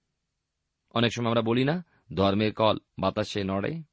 অনেক 0.93 1.11
সময় 1.15 1.29
আমরা 1.29 1.41
বলি 1.41 1.63
না, 1.63 1.85
ধর্মের 2.15 2.53
কল 2.53 2.77
বাতাসে 2.99 3.43
নড়ে। 3.43 3.90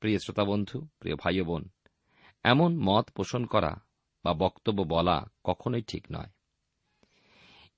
প্রিয় 0.00 0.18
শ্রোতা 0.18 0.44
বন্ধু 0.44 0.88
প্রিয় 0.98 1.16
ভাই 1.16 1.40
বোন 1.40 1.68
এমন 2.44 2.70
মত 2.78 3.10
পোষণ 3.10 3.44
করা 3.44 3.72
বা 4.24 4.32
বক্তব্য 4.34 4.82
বলা 4.82 5.30
কখনোই 5.44 5.82
ঠিক 5.82 6.04
নয়। 6.12 6.30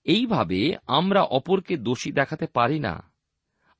এইভাবে 0.04 0.76
আমরা 0.86 1.22
অপরকে 1.22 1.76
দোষী 1.76 2.10
দেখাতে 2.12 2.46
পারি 2.46 2.78
না, 2.78 3.12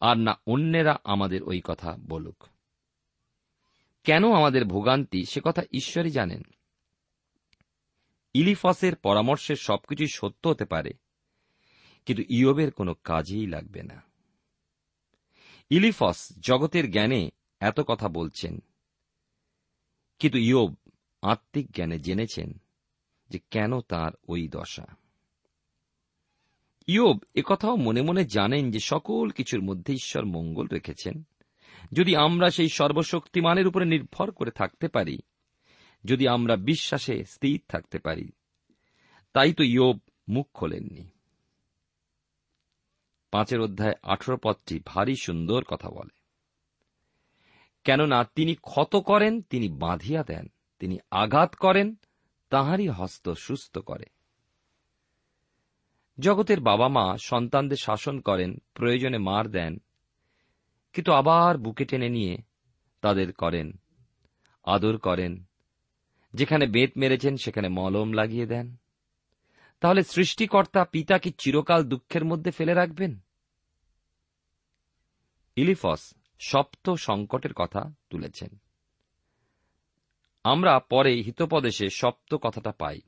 আর 0.01 0.17
না 0.17 0.33
অন্যেরা 0.47 0.95
আমাদের 1.05 1.43
ওই 1.43 1.61
কথা 1.65 1.97
বলুক। 2.09 2.47
কেন 4.05 4.23
আমাদের 4.33 4.65
ভোগান্তি 4.65 5.25
সে 5.25 5.41
কথা 5.45 5.63
ঈশ্বরই 5.73 6.11
জানেন। 6.11 6.43
ইলিফসের 8.35 8.97
পরামর্শের 8.97 9.57
সবকিছুই 9.57 10.11
সত্য 10.15 10.49
হতে 10.49 10.65
পারে, 10.65 10.91
কিন্তু 12.07 12.23
ইয়বের 12.29 12.71
কোনো 12.71 12.95
কাজেই 13.05 13.47
লাগবে 13.47 13.83
না। 13.83 14.03
ইলিফস 15.71 16.19
জগতের 16.41 16.91
জ্ঞানে 16.91 17.31
এত 17.61 17.81
কথা 17.81 18.09
বলছেন। 18.09 18.59
কিন্তু 20.19 20.39
ইয়ব 20.39 20.75
আত্মিক 21.23 21.71
জ্ঞানে 21.71 21.99
জেনেছেন 21.99 22.63
যে 23.29 23.39
কেন 23.51 23.81
তার 23.81 24.13
ওই 24.29 24.49
দশা। 24.49 24.87
ইয়ব 26.87 27.19
একথাও 27.35 27.77
মনে 27.77 28.03
মনে 28.03 28.25
জানেন 28.25 28.71
যে 28.71 28.81
সকল 28.81 29.31
কিছুর 29.31 29.63
মধ্যে 29.63 29.93
ঈশ্বর 29.93 30.25
মঙ্গল 30.25 30.67
রেখেছেন। 30.67 31.23
যদি 31.93 32.17
আমরা 32.17 32.51
সেই 32.51 32.69
সর্বশক্তিমানের 32.69 33.67
উপরে 33.67 33.85
নির্ভর 33.85 34.31
করে 34.31 34.51
থাকতে 34.51 34.89
পারি, 34.89 35.19
যদি 36.05 36.29
আমরা 36.29 36.57
বিশ্বাসে 36.57 37.25
স্থির 37.25 37.61
থাকতে 37.69 37.99
পারি, 37.99 38.31
তাই 39.33 39.53
তো 39.53 39.65
ইয়ব 39.65 39.99
মুখ 40.29 40.49
খোলেননি। 40.55 41.09
পাঁচের 43.31 43.61
অধ্যায় 43.61 43.95
আঠেরো 44.03 44.39
পদটি 44.43 44.81
ভারী 44.87 45.15
সুন্দর 45.23 45.65
কথা 45.65 45.91
বলে। 45.91 46.18
কেননা 47.89 48.25
তিনি 48.25 48.55
ক্ষত 48.55 48.97
করেন, 48.97 49.43
তিনি 49.43 49.69
বাঁধিয়া 49.69 50.23
দেন, 50.23 50.53
তিনি 50.79 50.99
আঘাত 51.11 51.55
করেন, 51.55 51.97
তাহারই 52.51 52.89
হস্ত 52.89 53.29
সুস্থ 53.29 53.79
করে। 53.79 54.05
জগতের 56.19 56.61
বাবা 56.61 56.89
মা 56.89 57.17
সন্তানদের 57.19 57.77
শাসন 57.77 58.21
করেন, 58.21 58.59
প্রয়োজনে 58.75 59.19
মার 59.19 59.49
দেন, 59.49 59.79
কিন্তু 60.93 61.13
আবার 61.13 61.59
বুকে 61.59 61.85
টেনে 61.85 62.09
নিয়ে 62.09 62.39
তাদের 63.01 63.33
করেন, 63.33 63.81
আদর 64.65 64.99
করেন, 64.99 65.45
যেখানে 66.35 66.67
বেত 66.67 66.91
মেরেছেন 66.97 67.37
সেখানে 67.37 67.69
মলম 67.69 68.13
লাগিয়ে 68.13 68.47
দেন। 68.47 68.77
তাহলে 69.81 70.03
সৃষ্টিকর্তা 70.03 70.85
পিতা 70.85 71.19
কি 71.19 71.33
চিরকাল 71.39 71.85
দুঃখের 71.85 72.25
মধ্যে 72.25 72.51
ফেলে 72.51 72.75
রাখবেন? 72.75 73.19
ইলিফস 75.57 76.18
সপ্ত 76.39 76.91
সংকটের 76.91 77.55
কথা 77.55 77.93
তুলেছেন। 78.11 78.61
আমরা 80.45 80.79
পরে 80.79 81.15
হিতোপদেশে 81.15 81.91
সপ্ত 81.91 82.35
কথাটা 82.35 82.73
পাই। 82.73 83.01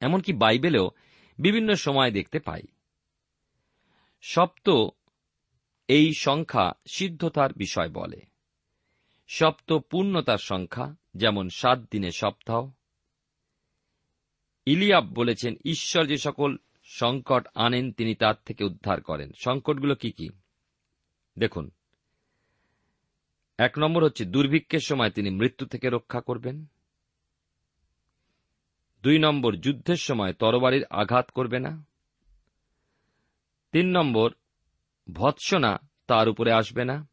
এমনকি 0.00 0.32
বাইবেলেও 0.32 0.90
বিভিন্ন 1.38 1.74
সময় 1.74 2.10
দেখতে 2.10 2.38
পাই। 2.38 2.62
সপ্ত 4.22 4.70
এই 5.88 6.12
সংখ্যা 6.14 6.72
সিদ্ধতার 6.90 7.52
বিষয় 7.52 7.88
বলে। 7.88 8.20
সপ্ত 9.28 9.72
পূর্ণতার 9.72 10.38
সংখ্যা, 10.38 10.94
যেমন 11.14 11.48
সাত 11.48 11.78
দিনে 11.90 12.10
সপ্তাহ। 12.10 12.70
ইলিয়াব 14.66 15.04
বলেছেন, 15.04 15.54
ঈশ্বর 15.64 16.06
যে 16.06 16.16
সকল 16.16 16.56
সংকট 16.84 17.46
আনেন, 17.54 17.92
তিনি 17.92 18.14
তার 18.14 18.34
থেকে 18.44 18.64
উদ্ধার 18.64 19.00
করেন। 19.00 19.32
সংকটগুলো 19.44 19.94
কি 19.94 20.10
কি? 20.10 20.28
দেখুন, 21.40 21.70
এক 23.58 23.78
নম্বর 23.78 24.04
হচ্ছে 24.04 24.24
দুর্ভিক্ষের 24.24 24.80
সময় 24.80 25.10
তিনি 25.10 25.30
মৃত্যু 25.30 25.66
থেকে 25.66 25.90
রক্ষা 25.90 26.20
করবেন। 26.20 26.66
দুই 29.02 29.18
নম্বর, 29.18 29.56
যুদ্ধের 29.56 29.96
সময় 29.96 30.32
তরবারির 30.32 30.84
আঘাত 30.90 31.30
করবে 31.30 31.58
না। 31.58 31.84
তিন 33.72 33.86
নম্বর, 33.96 34.32
ভৎসনা 35.12 35.78
তার 36.06 36.28
উপরে 36.28 36.52
আসবে 36.52 36.84
না। 36.84 37.08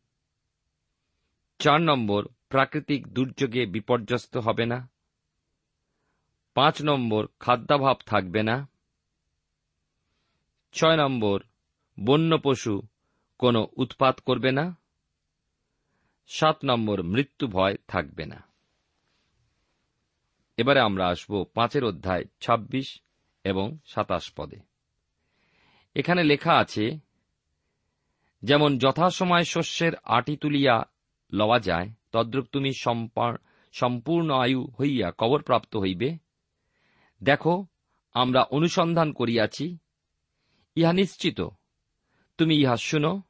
চার 1.59 1.81
নম্বর, 1.81 2.27
প্রাকৃতিক 2.49 3.07
দুর্যোগে 3.07 3.65
বিপর্যস্ত 3.65 4.37
হবে 4.37 4.65
না। 4.65 4.89
পাঁচ 6.53 6.83
নম্বর, 6.83 7.27
খাদ্যাভাব 7.39 7.97
থাকবে 8.05 8.43
না। 8.43 8.69
ছয় 10.73 10.97
নম্বর 10.97 11.43
বন্য 11.99 12.37
পশু 12.43 12.81
কোনো 13.37 13.67
উৎপাত 13.77 14.19
করবে 14.19 14.51
না। 14.51 14.75
সাত 16.27 16.57
নম্বর, 16.65 17.03
মৃত্যু 17.03 17.47
ভয় 17.47 17.75
থাকবে 17.87 18.25
না। 18.25 18.43
এবারে 20.57 20.79
আমরা 20.79 21.07
আসব 21.07 21.45
পাঁচের 21.53 21.83
অধ্যায় 21.83 22.23
২৬ 22.39 23.01
এবং 23.43 23.77
সাতাশ 23.85 24.33
পদে। 24.35 24.59
এখানে 25.95 26.23
লেখা 26.23 26.53
আছে, 26.53 26.99
যেমন 28.43 28.77
যথাসময় 28.77 29.43
শস্যের 29.43 29.93
আটি 30.03 30.37
তুলিয়া 30.37 30.83
লওয়া 31.33 31.59
যায়, 31.59 31.89
তদ্রুপ 32.11 32.45
তুমি 32.45 32.73
সম্পূর্ণ 33.71 34.33
আয়ু 34.33 34.67
হইয়া 34.79 35.11
কবরপ্রাপ্ত 35.17 35.77
হইবে। 35.77 36.17
দেখো, 37.23 37.65
আমরা 38.13 38.41
অনুসন্ধান 38.41 39.13
করিয়াছি, 39.13 39.77
ইহা 40.75 40.93
নিশ্চিত 40.93 41.41
তুমি 42.37 42.55
ইহা 42.55 42.77
শুনো, 42.77 43.21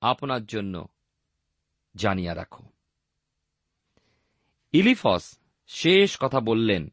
আপনার 0.00 0.46
জন্য 0.46 0.88
জানিয়া 1.94 2.34
রাখো। 2.34 2.64
ইলিফস 4.72 5.38
শেষ 5.66 6.16
কথা 6.20 6.40
বললেন 6.40 6.92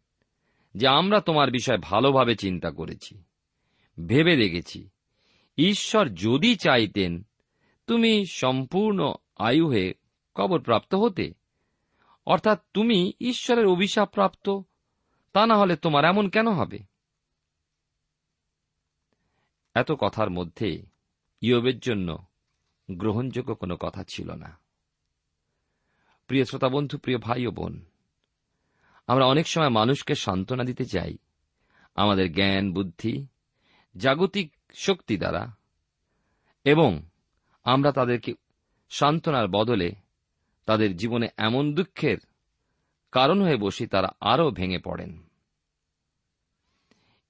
যে, 0.75 0.87
আমরা 0.87 1.21
তোমার 1.21 1.51
বিষয় 1.51 1.77
ভালোভাবে 1.77 2.35
চিন্তা 2.35 2.71
করেছি, 2.71 3.23
ভেবে 4.07 4.35
দেখেছি। 4.35 4.89
ঈশ্বর 5.57 6.09
যদি 6.09 6.55
চাইতেন, 6.55 7.23
তুমি 7.87 8.25
সম্পূর্ণ 8.25 9.13
আয়ু 9.35 9.67
হয়ে 9.67 9.93
কবরপ্রাপ্ত 10.35 10.95
হতে। 10.95 11.33
অর্থাৎ 12.25 12.61
তুমি 12.73 13.13
ঈশ্বরের 13.19 13.65
অভিশাপ 13.65 14.13
প্রাপ্ত, 14.13 14.49
তা 15.33 15.45
না 15.45 15.57
হলে 15.57 15.75
তোমার 15.75 16.05
এমন 16.05 16.29
কেন 16.29 16.47
হবে? 16.47 16.79
এত 19.73 19.91
কথার 19.91 20.29
মধ্যে 20.29 20.92
ইয়বের 21.43 21.79
জন্য 21.79 22.09
গ্রহণযোগ্য 22.91 23.55
কোনো 23.55 23.75
কথা 23.77 24.03
ছিল 24.03 24.29
না। 24.33 24.57
প্রিয় 26.27 26.45
শ্রোতা 26.45 26.69
বন্ধু 26.69 26.97
প্রিয় 26.97 27.17
ভাই 27.17 27.47
ও 27.47 27.51
বোন, 27.51 27.73
আমরা 29.07 29.25
অনেক 29.25 29.47
সময় 29.47 29.69
মানুষকে 29.69 30.15
সান্ত্বনা 30.15 30.63
দিতে 30.63 30.85
চাই 30.85 31.17
আমাদের 31.95 32.33
জ্ঞান, 32.33 32.73
বুদ্ধি, 32.73 33.27
জাগতিক 33.95 34.47
শক্তি 34.73 35.17
দ্বারা 35.17 35.43
এবং 36.65 36.91
আমরা 37.63 37.91
তাদেরকে 37.91 38.31
সান্ত্বনার 38.89 39.47
বদলে 39.47 39.89
তাদের 40.65 40.95
জীবনে 40.95 41.27
এমন 41.37 41.63
দুঃখের 41.73 42.17
কারণ 43.11 43.41
হয়ে 43.41 43.57
বসি 43.57 43.85
তারা 43.87 44.09
আরও 44.21 44.51
ভেঙে 44.51 44.79
পড়েন। 44.79 45.11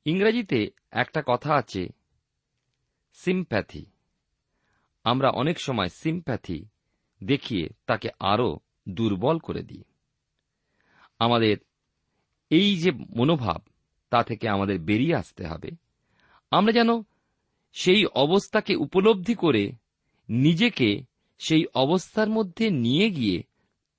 ইংরেজিতে 0.06 0.60
একটা 0.92 1.22
কথা 1.28 1.52
আছে 1.56 1.84
সিম্প্যাথি 3.14 3.93
আমরা 5.04 5.30
অনেক 5.30 5.60
সময় 5.60 5.90
সিম্প্যাথি 5.90 6.66
দেখিয়ে 7.24 7.70
তাকে 7.86 8.10
আরও 8.20 8.60
দুর্বল 8.90 9.40
করে 9.40 9.64
দিই। 9.64 9.84
আমাদের 11.20 11.58
এই 12.50 12.78
যে 12.78 12.92
মনোভাব, 12.92 13.62
তা 14.10 14.24
থেকে 14.24 14.50
আমাদের 14.50 14.80
বেরিয়ে 14.80 15.16
আসতে 15.16 15.46
হবে। 15.46 15.72
আমরা 16.52 16.72
যেন 16.72 16.90
সেই 17.74 18.06
অবস্থাকে 18.06 18.76
উপলব্ধি 18.76 19.36
করে 19.36 19.72
নিজেকে 20.30 21.04
সেই 21.38 21.66
অবস্থার 21.74 22.30
মধ্যে 22.30 22.70
নিয়ে 22.70 23.10
গিয়ে 23.10 23.44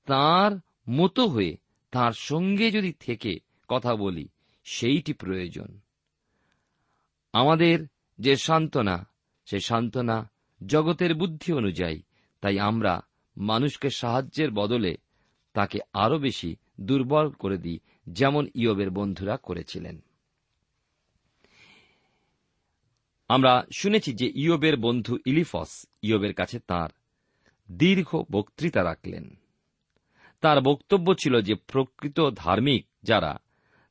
তার 0.05 0.53
মতো 0.89 1.27
হয়ে, 1.27 1.57
তার 1.91 2.13
সঙ্গে 2.13 2.71
যদি 2.71 2.93
থেকে 2.93 3.39
কথা 3.69 3.95
বলি, 3.95 4.29
সেইটি 4.65 5.13
প্রয়োজন। 5.13 5.81
আমাদের 7.33 7.87
যে 8.19 8.37
সান্ত্বনা, 8.37 9.07
সে 9.45 9.61
সান্ত্বনা 9.61 10.31
জগতের 10.67 11.15
বুদ্ধি 11.15 11.53
অনুযায়ী, 11.53 12.03
তাই 12.41 12.59
আমরা 12.59 13.01
মানুষকে 13.37 13.91
সাহায্যের 13.91 14.51
বদলে 14.51 14.97
তাকে 15.53 15.79
আরও 15.93 16.19
বেশি 16.19 16.57
দুর্বল 16.81 17.31
করে 17.31 17.59
দিই, 17.59 17.79
যেমন 18.09 18.47
ইয়বের 18.55 18.91
বন্ধুরা 18.91 19.37
করেছিলেন। 19.37 20.01
আমরা 23.29 23.65
শুনেছি 23.77 24.13
যে 24.13 24.33
ইয়বের 24.35 24.77
বন্ধু 24.77 25.19
ইলিফস 25.27 25.87
ইয়বের 26.03 26.35
কাছে 26.35 26.59
তার 26.59 26.89
দীর্ঘ 27.73 28.23
বক্তৃতা 28.31 28.85
রাখলেন। 28.85 29.35
তার 30.41 30.61
বক্তব্য 30.61 31.15
ছিল 31.15 31.41
যে, 31.41 31.55
প্রকৃত 31.55 32.21
ধার্মিক 32.35 32.87
যারা, 33.03 33.37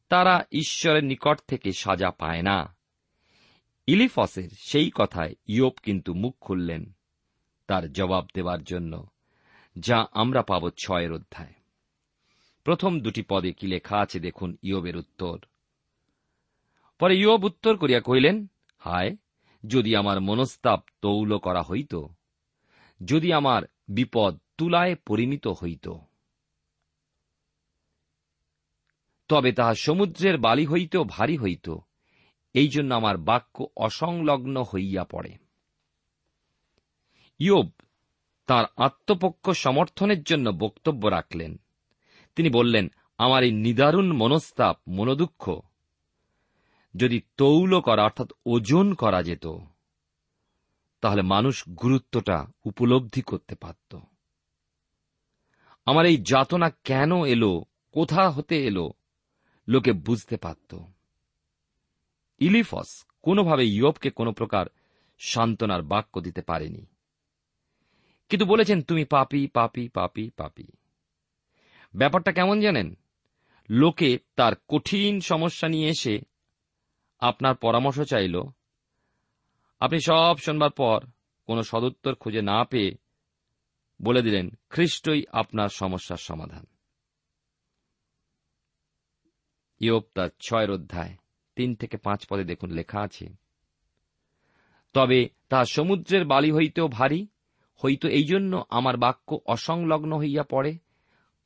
তারা 0.10 0.46
ঈশ্বরের 0.52 1.04
নিকট 1.04 1.40
থেকে 1.48 1.72
সাজা 1.72 2.12
পায় 2.12 2.42
না। 2.42 2.76
ইলিফসের 3.88 4.50
সেই 4.50 4.92
কথায় 4.96 5.36
ইয়োব 5.48 5.74
কিন্তু 5.84 6.14
মুখ 6.14 6.38
খুললেন 6.40 6.94
তার 7.68 7.92
জবাব 7.92 8.28
দেওয়ার 8.36 8.64
জন্য, 8.64 9.08
যা 9.80 10.06
আমরা 10.12 10.42
পাব 10.42 10.70
ছয়ের 10.70 11.12
অধ্যায়। 11.12 11.54
প্রথম 12.64 13.00
দুটি 13.00 13.22
পদে 13.22 13.54
কি 13.54 13.68
লেখা 13.68 13.98
আছে 13.98 14.20
দেখুন 14.20 14.58
ইয়বের 14.64 14.98
উত্তর। 14.98 15.40
পরে 17.00 17.16
ইয়োব 17.16 17.44
উত্তর 17.44 17.78
করিয়া 17.78 18.02
কহিলেন, 18.02 18.48
হায়, 18.78 19.18
যদি 19.68 19.96
আমার 19.96 20.22
মনস্তাপ 20.22 20.84
তৌল 21.02 21.38
করা 21.38 21.62
হইত, 21.62 21.96
যদি 23.04 23.34
আমার 23.34 23.64
বিপদ 23.88 24.40
তুলায় 24.58 24.96
পরিমিত 24.96 25.48
হইত। 25.48 25.94
তবে 29.28 29.52
তাহা 29.52 29.74
সমুদ্রের 29.74 30.38
বালি 30.38 30.66
হইতেও 30.66 31.04
ভারী 31.04 31.38
হইত 31.38 31.76
এই 32.54 32.68
জন্য 32.68 32.94
আমার 32.94 33.18
বাক্য 33.18 33.68
অসংলগ্ন 33.78 34.64
হইয়া 34.64 35.04
পড়ে। 35.04 35.38
ইয়োব 37.40 37.72
তার 38.48 38.66
আত্মপক্ষ 38.78 39.50
সমর্থনের 39.50 40.24
জন্য 40.24 40.50
বক্তব্য 40.50 41.08
রাখলেন। 41.08 41.60
তিনি 42.36 42.50
বললেন, 42.50 42.88
আমার 43.18 43.44
এই 43.44 43.52
নিদারুণ 43.52 44.12
মনস্তাপ, 44.12 44.78
মনোদুঃখ, 44.88 45.62
যদি 46.96 47.22
তৌল 47.38 47.82
করা, 47.82 48.04
অর্থাৎ 48.04 48.32
ওজন 48.46 48.94
করা 48.94 49.24
যেত, 49.24 49.48
তাহলে 51.02 51.22
মানুষ 51.22 51.70
গুরুত্বটা 51.70 52.48
উপলব্ধি 52.64 53.22
করতে 53.22 53.56
পারত। 53.56 54.00
আমার 55.86 56.06
এই 56.06 56.18
যাতনা 56.18 56.70
কেন 56.70 57.24
এলো? 57.24 57.64
কোথা 57.92 58.30
হতে 58.30 58.66
এলো? 58.66 58.94
লোকে 59.68 59.94
বুঝতে 59.94 60.38
পারত। 60.38 60.93
ইলিফস 62.44 63.06
কোনোভাবে 63.22 63.68
ইয়বকে 63.68 64.10
কোনো 64.10 64.32
প্রকার 64.34 64.66
সান্ত্বনার 65.20 65.82
বাক্য 65.82 66.22
দিতে 66.22 66.42
পারেনি। 66.42 66.86
কিন্তু 68.30 68.46
বলেছেন, 68.46 68.82
তুমি 68.82 69.06
পাপি 69.06 69.48
পাপি 69.48 69.88
পাপি 69.88 70.30
পাপি। 70.38 70.68
ব্যাপারটা 71.96 72.32
কেমন 72.32 72.62
জানেন? 72.62 72.96
লোকে 73.70 74.20
তার 74.36 74.54
কঠিন 74.68 75.20
সমস্যা 75.20 75.68
নিয়ে 75.68 75.90
এসে 75.90 76.20
আপনার 77.20 77.56
পরামর্শ 77.56 78.02
চাইল। 78.02 78.42
আপনি 79.80 80.00
সব 80.00 80.38
শোনবার 80.38 80.72
পর 80.72 81.06
কোনো 81.46 81.64
সদুত্তর 81.64 82.16
খুঁজে 82.16 82.42
না 82.42 82.64
পেয়ে 82.64 82.92
বলে 84.02 84.22
দিলেন, 84.22 84.50
খ্রিস্টই 84.70 85.26
আপনার 85.32 85.70
সমস্যার 85.70 86.18
সমাধান। 86.18 86.66
ইয়োপ 89.80 90.06
তার 90.16 90.30
ছয়ের 90.48 90.72
অধ্যায় 90.72 91.18
তিন 91.56 91.76
থেকে 91.76 91.98
পাঁচ 91.98 92.26
পদে 92.26 92.44
দেখুন 92.44 92.70
লেখা 92.70 93.00
আছে। 93.00 93.28
তবে 94.94 95.30
তা 95.50 95.66
সমুদ্রের 95.66 96.26
বালি 96.26 96.52
হইতেও 96.52 96.88
ভারী, 96.88 97.28
হইতো 97.86 98.08
এই 98.08 98.24
জন্য 98.24 98.66
আমার 98.70 98.98
বাক্য 98.98 99.40
অসংলগ্ন 99.46 100.18
হইয়া 100.18 100.44
পড়ে, 100.44 100.78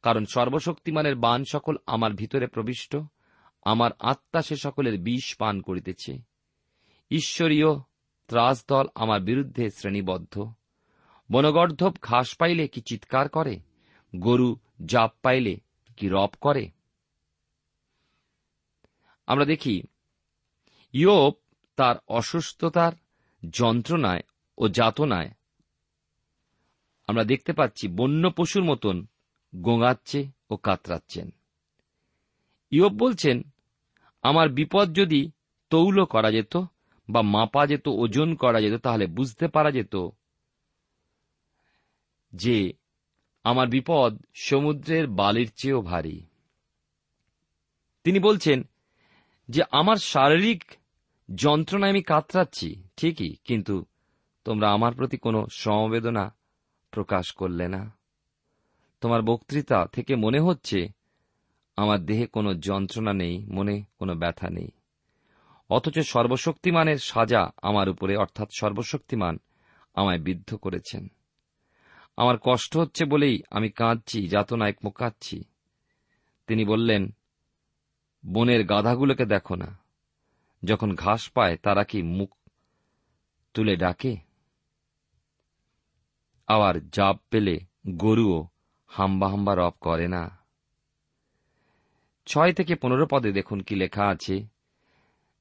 কারণ 0.02 0.26
সর্বশক্তিমানের 0.26 1.16
বান 1.16 1.44
সকল 1.52 1.76
আমার 1.86 2.14
ভিতরে 2.14 2.48
প্রবিষ্ট, 2.48 2.96
আমার 3.66 3.92
আত্মা 4.00 4.42
সে 4.42 4.56
সকলের 4.56 5.00
বিষ 5.00 5.36
পান 5.36 5.62
করিতেছে। 5.62 6.20
ঈশ্বরীয় 7.12 7.68
ত্রাসদল 8.28 8.88
আমার 8.96 9.22
বিরুদ্ধে 9.22 9.70
শ্রেণীবদ্ধ। 9.70 10.52
বনগর্ধব 11.32 11.94
ঘাস 12.02 12.36
পাইলে 12.36 12.68
কি 12.68 12.82
চিৎকার 12.82 13.30
করে? 13.30 13.60
গরু 14.16 14.56
জাপ 14.86 15.14
পাইলে 15.22 15.58
কি 15.98 16.10
রব 16.10 16.30
করে? 16.42 16.72
আমরা 19.28 19.46
দেখি 19.46 19.84
ইয়োপ 20.98 21.36
তার 21.78 21.96
অসুস্থতার 22.08 22.94
যন্ত্রণায় 23.50 24.24
ও 24.58 24.64
যাতনায়, 24.68 25.30
আমরা 27.08 27.24
দেখতে 27.24 27.52
পাচ্ছি 27.54 27.86
বন্য 27.88 28.24
পশুর 28.38 28.64
মতন 28.64 28.96
গোঙাচ্ছে 29.56 30.20
ও 30.50 30.54
কাতরাচ্ছেন। 30.58 31.28
ইয়োপ 32.72 32.94
বলছেন, 32.94 33.38
আমার 34.24 34.48
বিপদ 34.50 34.88
যদি 34.94 35.22
তৌল 35.72 35.98
করা 36.06 36.30
যেত 36.32 36.54
বা 37.10 37.22
মাপা 37.22 37.64
যেত, 37.68 37.86
ওজন 37.88 38.30
করা 38.36 38.60
যেত, 38.62 38.76
তাহলে 38.82 39.06
বুঝতে 39.08 39.46
পারা 39.48 39.72
যেত 39.72 39.96
যে 42.34 42.58
আমার 43.44 43.68
বিপদ 43.68 44.12
সমুদ্রের 44.36 45.06
বালির 45.08 45.50
চেয়েও 45.56 45.82
ভারী। 45.82 46.18
তিনি 48.04 48.20
বলছেন 48.20 48.58
যে, 49.50 49.62
আমার 49.72 49.98
শারীরিক 49.98 50.64
যন্ত্রণায় 51.36 51.92
আমি 51.92 52.02
কাতরাচ্ছি, 52.02 52.84
ঠিকই, 52.98 53.36
কিন্তু 53.44 53.86
তোমরা 54.44 54.72
আমার 54.72 54.94
প্রতি 54.94 55.18
কোনো 55.18 55.48
সমবেদনা 55.52 56.36
প্রকাশ 56.92 57.32
করলে 57.32 57.68
না। 57.68 57.98
তোমার 59.02 59.22
বক্তৃতা 59.22 59.86
থেকে 59.86 60.16
মনে 60.16 60.40
হচ্ছে 60.40 60.88
আমার 61.78 62.06
দেহে 62.06 62.28
কোনো 62.28 62.54
যন্ত্রণা 62.54 63.14
নেই, 63.14 63.46
মনে 63.46 63.84
কোনো 64.00 64.16
ব্যথা 64.16 64.50
নেই। 64.50 64.72
অথচ 65.70 66.00
সর্বশক্তিমানের 66.00 66.98
সাজা 66.98 67.50
আমার 67.62 67.90
উপরে, 67.90 68.16
অর্থাৎ 68.16 68.50
সর্বশক্তিমান 68.60 69.40
আমায় 69.96 70.20
বিদ্ধ 70.20 70.56
করেছেন। 70.56 71.08
আমার 72.18 72.36
কষ্ট 72.42 72.78
হচ্ছে 72.78 73.06
বলেই 73.06 73.44
আমি 73.52 73.70
কাঁদছি, 73.70 74.28
যাতনায় 74.28 74.74
মোকাচ্ছি। 74.84 75.44
তিনি 76.48 76.66
বললেন, 76.66 77.16
বনের 78.26 78.66
গাধাগুলোকে 78.66 79.26
দেখো 79.26 79.56
না। 79.56 79.87
যখন 80.64 80.96
ঘাস 80.96 81.30
পায়, 81.30 81.58
তারা 81.58 81.84
কি 81.84 82.04
মুখ 82.04 82.36
তুলে 83.54 83.78
ডাকে? 83.78 84.18
আবার 86.48 86.90
জাপ 86.90 87.20
পেলে 87.30 87.60
গরুও 87.90 88.48
হাম্বা 88.88 89.30
হাম্বা 89.30 89.56
রব 89.56 89.74
করে 89.82 90.08
না। 90.08 90.38
ছয় 92.26 92.54
থেকে 92.54 92.76
পনেরো 92.76 93.08
পদে 93.12 93.32
দেখুন 93.32 93.60
কি 93.60 93.76
লেখা 93.76 94.08
আছে 94.08 94.48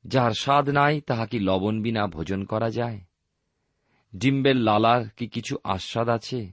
যাহার 0.05 0.33
স্বাদ 0.33 0.69
নাই 0.69 1.01
তাহা 1.01 1.27
কি 1.27 1.39
লবণ 1.39 1.83
বিনা 1.83 2.07
ভোজন 2.07 2.45
করা 2.45 2.71
যায়। 2.71 3.01
ডিম্বের 4.17 4.57
লালার 4.57 5.11
কি 5.11 5.29
কিছু 5.29 5.59
আস্বাদ 5.65 6.09
আছে? 6.09 6.53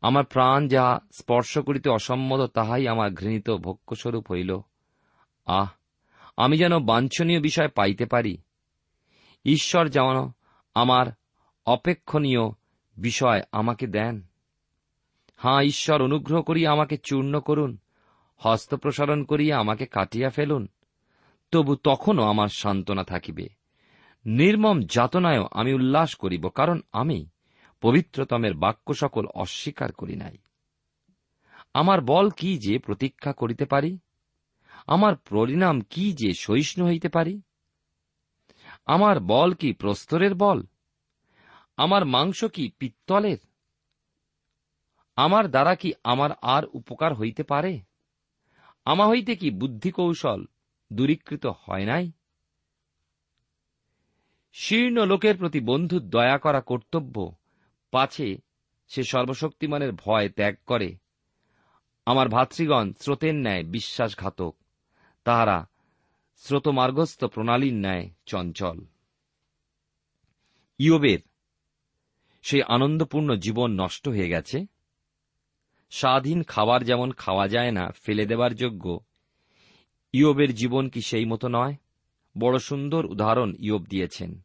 আমার 0.00 0.24
প্রাণ 0.24 0.68
যাহা 0.68 1.00
স্পর্শ 1.18 1.58
করিতে 1.58 1.90
অসম্মত, 1.90 2.50
তাহাই 2.50 2.88
আমার 2.88 3.10
ঘৃণিত 3.10 3.50
ভক্ষ্যস্বরূপ 3.50 4.30
হইল। 4.30 4.60
আহ 5.46 5.77
আমি 6.38 6.56
যেন 6.56 6.78
বাঞ্ছনীয় 6.78 7.40
বিষয় 7.40 7.68
পাইতে 7.68 8.06
পারি। 8.06 8.38
ঈশ্বর 9.44 9.88
যেন 9.88 10.30
আমার 10.74 11.06
অপেক্ষণীয় 11.66 12.40
বিষয় 12.96 13.42
আমাকে 13.52 13.86
দেন। 13.86 14.22
হাঁ, 15.36 15.62
ঈশ্বর, 15.62 16.02
অনুগ্রহ 16.02 16.42
করিয়া 16.42 16.72
আমাকে 16.72 16.96
চূর্ণ 16.96 17.40
করুন, 17.40 17.78
হস্ত 18.36 18.74
প্রসারণ 18.74 19.24
করিয়া 19.24 19.58
আমাকে 19.58 19.86
কাটিয়া 19.86 20.30
ফেলুন, 20.30 20.68
তবু 21.50 21.76
তখনও 21.76 22.22
আমার 22.22 22.48
সান্ত্বনা 22.48 23.04
থাকিবে। 23.04 23.48
নির্মম 24.26 24.82
যাতনায়ও 24.82 25.48
আমি 25.50 25.72
উল্লাস 25.74 26.14
করিব, 26.14 26.48
কারণ 26.48 26.80
আমি 26.92 27.26
পবিত্রতমের 27.80 28.54
বাক্য 28.54 28.94
সকল 28.94 29.26
অস্বীকার 29.26 29.92
করি 29.92 30.16
নাই। 30.16 30.38
আমার 31.74 32.00
বল 32.00 32.30
কি 32.30 32.58
যে 32.58 32.78
প্রতীক্ষা 32.78 33.32
করিতে 33.32 33.64
পারি? 33.64 33.98
আমার 34.88 35.16
পরিণাম 35.16 35.80
কি 35.80 36.12
যে 36.12 36.32
সহিষ্ণু 36.32 36.86
হইতে 36.86 37.08
পারি? 37.08 37.42
আমার 38.86 39.20
বল 39.20 39.52
কি 39.52 39.72
প্রস্তরের 39.72 40.34
বল? 40.34 40.62
আমার 41.76 42.06
মাংস 42.06 42.44
কি 42.44 42.70
পিত্তলের? 42.78 43.38
আমার 45.16 45.50
দ্বারা 45.50 45.74
কি 45.74 45.92
আমার 46.04 46.30
আর 46.42 46.62
উপকার 46.72 47.14
হইতে 47.14 47.42
পারে? 47.42 47.80
আমা 48.84 49.08
হইতে 49.08 49.36
কি 49.36 49.50
বুদ্ধি 49.50 49.90
কৌশল 49.90 50.44
দূরীকৃত 50.92 51.46
হয় 51.46 51.84
নাই? 51.84 52.12
শীর্ণ 54.52 55.06
লোকের 55.06 55.36
প্রতি 55.36 55.60
বন্ধুর 55.60 56.08
দয়া 56.08 56.38
করা 56.38 56.60
কর্তব্য, 56.60 57.32
পাছে 57.90 58.36
সে 58.88 59.02
সর্বশক্তিমানের 59.02 59.92
ভয় 59.92 60.28
ত্যাগ 60.28 60.56
করে। 60.66 60.96
আমার 62.06 62.28
ভাতৃগণ 62.28 62.92
স্রোতের 63.00 63.34
ন্যায় 63.34 63.64
বিশ্বাসঘাতক। 63.64 64.56
তাহারা 65.28 65.66
স্রোতমার্গস্থ 66.36 67.24
প্রণালীর 67.24 67.74
ন্যায় 67.74 68.10
চঞ্চল। 68.26 68.84
ইয়বের 70.78 71.18
সেই 72.42 72.62
আনন্দপূর্ণ 72.62 73.34
জীবন 73.34 73.80
নষ্ট 73.80 74.08
হয়ে 74.08 74.28
গেছে। 74.28 74.66
স্বাধীন 75.90 76.42
খাবার 76.42 76.84
যেমন 76.84 77.12
খাওয়া 77.12 77.48
যায় 77.48 77.70
না, 77.70 77.90
ফেলে 78.02 78.26
দেবার 78.26 78.54
যোগ্য, 78.54 79.00
ইয়বের 80.12 80.54
জীবন 80.54 80.88
কি 80.88 81.00
সেই 81.00 81.24
মতো 81.24 81.48
নয়? 81.48 81.74
বড় 82.38 82.58
সুন্দর 82.58 83.06
উদাহরণ 83.06 83.54
ইয়ব 83.58 83.86
দিয়েছেন। 83.86 84.40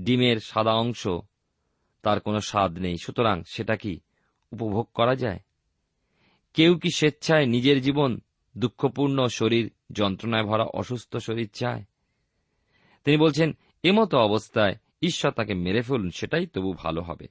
ডিমের 0.00 0.36
সাদা 0.40 0.72
অংশ, 0.72 1.08
তার 2.02 2.20
কোনো 2.20 2.40
স্বাদ 2.40 2.78
নেই, 2.78 2.96
সুতরাং 2.96 3.42
সেটা 3.46 3.76
কি 3.76 4.00
উপভোগ 4.52 4.88
করা 4.94 5.14
যায়? 5.14 5.38
কেউ 6.54 6.78
কি 6.78 6.90
স্বেচ্ছায় 6.90 7.46
নিজের 7.46 7.82
জীবন 7.82 8.20
দুঃখপূর্ণ 8.58 9.26
শরীর 9.26 9.70
যন্ত্রণায় 9.92 10.44
ভরা 10.44 10.64
অসুস্থ 10.64 11.16
শরীর 11.16 11.48
চায়। 11.48 11.84
তিনি 13.04 13.16
বলছেন, 13.16 13.56
এমতো 13.82 14.18
অবস্থায় 14.18 14.76
ঈশ্বর 15.02 15.32
তাকে 15.32 15.54
মেরে 15.54 15.82
ফেলুন, 15.82 16.10
সেটাই 16.10 16.46
তবু 16.46 16.72
ভালো 16.72 17.02
হবে। 17.02 17.28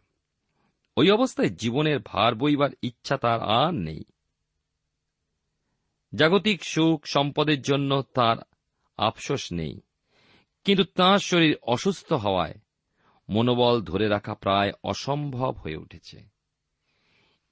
ওই 0.98 1.12
অবস্থায় 1.12 1.50
জীবনের 1.50 2.00
ভার 2.06 2.36
বইবার 2.36 2.70
ইচ্ছা 2.82 3.18
তার 3.18 3.42
আর 3.42 3.72
নেই। 3.72 4.04
জাগতিক 6.16 6.64
সুখ 6.64 7.06
সম্পদের 7.06 7.62
জন্য 7.62 8.02
তার 8.14 8.38
আফসোস 8.98 9.54
নেই। 9.54 9.82
কিন্তু 10.64 10.84
তাঁর 10.84 11.20
শরীর 11.20 11.58
অসুস্থ 11.62 12.14
হওয়ায় 12.14 12.56
মনোবল 13.30 13.82
ধরে 13.82 14.08
রাখা 14.08 14.34
প্রায় 14.36 14.72
অসম্ভব 14.84 15.56
হয়ে 15.56 15.76
উঠেছে। 15.76 16.26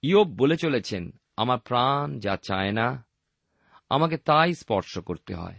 ইয়োব 0.01 0.27
বলে 0.27 0.57
চলেছেন, 0.57 1.11
আমার 1.37 1.59
প্রাণ 1.59 2.19
যা 2.19 2.37
চায় 2.37 2.71
না 2.71 3.05
আমাকে 3.89 4.17
তাই 4.17 4.53
স্পর্শ 4.53 4.99
করতে 4.99 5.35
হয়। 5.35 5.55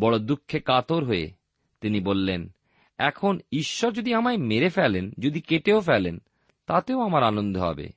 বড় 0.00 0.18
দুঃখে 0.18 0.60
কাতর 0.60 1.04
হয়ে 1.04 1.30
তিনি 1.80 2.00
বললেন, 2.00 2.54
এখন 2.98 3.40
ঈশ্বর 3.52 3.92
যদি 3.92 4.14
আমায় 4.14 4.36
মেরে 4.36 4.68
ফেলেন, 4.68 5.12
যদি 5.18 5.40
কেটেও 5.40 5.80
ফেলেন, 5.80 6.18
তাতেও 6.66 7.00
আমার 7.00 7.22
আনন্দ 7.22 7.56
হবে। 7.56 7.92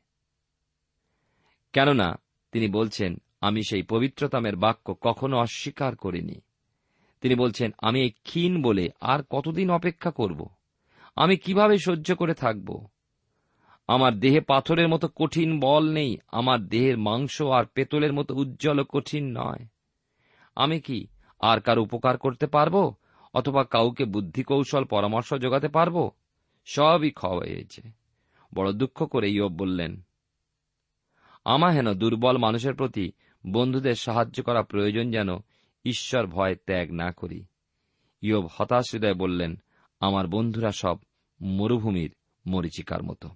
কেননা 1.73 2.21
তিনি 2.51 2.67
বলছেন, 2.67 3.21
আমি 3.41 3.61
সেই 3.63 3.83
পবিত্রতামের 3.83 4.55
বাক্য 4.55 4.95
কখনো 5.01 5.37
অস্বীকার 5.37 5.95
করিনি। 5.95 6.41
তিনি 7.21 7.35
বলছেন, 7.35 7.71
আমি 7.77 8.01
এই 8.01 8.09
ক্ষীণ 8.09 8.61
বলে 8.61 8.89
আর 9.01 9.23
কতদিন 9.29 9.69
অপেক্ষা 9.69 10.11
করব? 10.11 10.49
আমি 11.15 11.37
কীভাবে 11.37 11.77
সহ্য 11.77 12.15
করে 12.15 12.33
থাকব? 12.33 12.87
আমার 13.87 14.19
দেহে 14.19 14.41
পাথরের 14.41 14.87
মতো 14.87 15.07
কঠিন 15.15 15.59
বল 15.59 15.91
নেই, 15.91 16.17
আমার 16.27 16.59
দেহের 16.59 16.97
মাংস 16.97 17.41
আর 17.41 17.65
পেতলের 17.65 18.13
মতো 18.13 18.35
উজ্জ্বল 18.35 18.83
কঠিন 18.83 19.37
নয়। 19.37 19.65
আমি 20.55 20.79
কি 20.79 21.07
আর 21.39 21.61
কার 21.61 21.79
উপকার 21.79 22.17
করতে 22.17 22.47
পারব, 22.47 22.93
অথবা 23.33 23.63
কাউকে 23.63 24.05
বুদ্ধি 24.05 24.43
কৌশল 24.43 24.83
পরামর্শ 24.85 25.33
যোগাতে 25.33 25.67
পারব? 25.67 26.11
সবই 26.65 27.11
খাওয়া 27.11 27.37
হয়েছে। 27.37 27.81
বড় 28.55 28.71
দুঃখ 28.71 29.03
করে 29.03 29.31
ইয়ব 29.31 29.51
বললেন, 29.51 30.01
আমা 31.45 31.69
হেন 31.69 31.93
দুর্বল 31.93 32.37
মানুষের 32.37 32.73
প্রতি 32.73 33.11
বন্ধুদের 33.47 33.95
সাহায্য 33.95 34.43
করা 34.43 34.61
প্রয়োজন 34.63 35.11
যেন 35.11 35.29
ঈশ্বর 35.85 36.27
ভয় 36.27 36.55
ত্যাগ 36.55 36.91
না 36.91 37.11
করি। 37.11 37.45
ইয়ব 38.21 38.47
হতাশ 38.57 38.85
হৃদয় 38.93 39.13
বললেন, 39.13 39.55
আমার 39.99 40.27
বন্ধুরা 40.27 40.71
সব 40.71 40.97
মরুভূমির 41.41 42.15
মরিচিকার 42.45 43.03
মতো। 43.03 43.29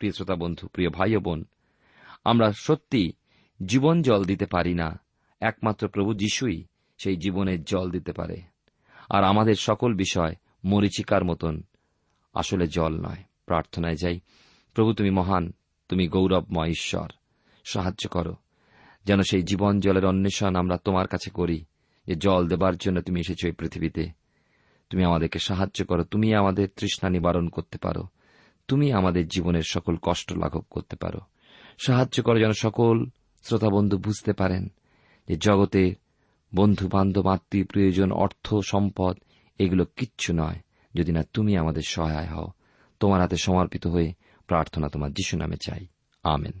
প্রিয় 0.00 0.12
শ্রোতা 0.12 0.34
বন্ধু, 0.34 0.68
প্রিয় 0.68 0.90
ভাই 0.90 1.16
বোন, 1.16 1.44
আমরা 2.24 2.52
সত্যি 2.52 3.12
জীবন 3.66 4.02
জল 4.02 4.24
দিতে 4.24 4.46
পারি 4.46 4.74
না। 4.74 5.00
একমাত্র 5.40 5.88
প্রভু 5.88 6.14
যিশুই 6.14 6.64
সেই 6.98 7.16
জীবনের 7.16 7.64
জল 7.64 7.90
দিতে 7.90 8.12
পারে। 8.12 8.42
আর 9.10 9.24
আমাদের 9.24 9.54
সকল 9.54 9.94
বিষয় 9.94 10.34
মরিচিকার 10.64 11.24
মতন, 11.24 11.62
আসলে 12.34 12.66
জল 12.66 13.00
নয়। 13.00 13.24
প্রার্থনায় 13.46 13.94
যাই, 13.94 14.20
প্রভু 14.74 14.92
তুমি 14.92 15.10
মহান, 15.10 15.52
তুমি 15.88 16.08
গৌরবময় 16.08 16.68
ঈশ্বর, 16.68 17.10
সাহায্য 17.64 18.08
করো, 18.08 18.36
যেন 19.04 19.20
সেই 19.20 19.42
জীবন 19.42 19.80
জলের 19.80 20.06
অন্বেষণ 20.06 20.56
আমরা 20.56 20.76
তোমার 20.76 21.08
কাছে 21.08 21.30
করি, 21.30 21.64
যে 22.06 22.14
জল 22.14 22.48
দেবার 22.48 22.76
জন্য 22.76 23.02
তুমি 23.02 23.20
এসেছ 23.20 23.44
এই 23.44 23.52
পৃথিবীতে। 23.52 24.10
তুমি 24.90 25.04
আমাদেরকে 25.04 25.38
সাহায্য 25.38 25.84
করো 25.84 26.04
তুমি 26.04 26.34
আমাদের 26.34 26.68
তৃষ্ণা 26.76 27.10
নিবারণ 27.10 27.48
করতে 27.48 27.78
পারো। 27.78 28.02
তুমি 28.70 28.92
আমাদের 28.92 29.28
জীবনের 29.28 29.62
সকল 29.62 29.96
কষ্ট 30.02 30.32
লাঘব 30.32 30.62
করতে 30.70 30.96
পারো। 30.96 31.18
সাহায্য 31.86 32.22
করো 32.22 32.38
যেন 32.38 32.52
সকল 32.52 33.04
শ্রোতা 33.42 33.68
বন্ধু 33.68 33.98
বুঝতে 33.98 34.32
পারেন 34.32 34.68
যে 35.28 35.36
জগতে 35.36 35.94
বন্ধু, 36.54 36.88
বান্ধব, 36.88 37.26
আত্মীয়, 37.26 37.64
প্রয়োজন, 37.64 38.12
অর্থ, 38.12 38.54
সম্পদ, 38.54 39.18
এগুলো 39.58 39.84
কিচ্ছু 39.84 40.32
নয়। 40.32 40.56
যদি 40.94 41.12
না 41.12 41.22
তুমি 41.32 41.56
আমাদের 41.56 41.82
সহায় 41.86 42.26
হও, 42.26 42.48
তোমার 43.00 43.20
হাতে 43.20 43.36
সমর্পিত 43.36 43.86
হয়ে 43.86 44.12
প্রার্থনা 44.46 44.88
তোমার 44.88 45.12
যিশু 45.12 45.36
নামে 45.36 45.56
চাই। 45.56 45.86
আমেন। 46.22 46.60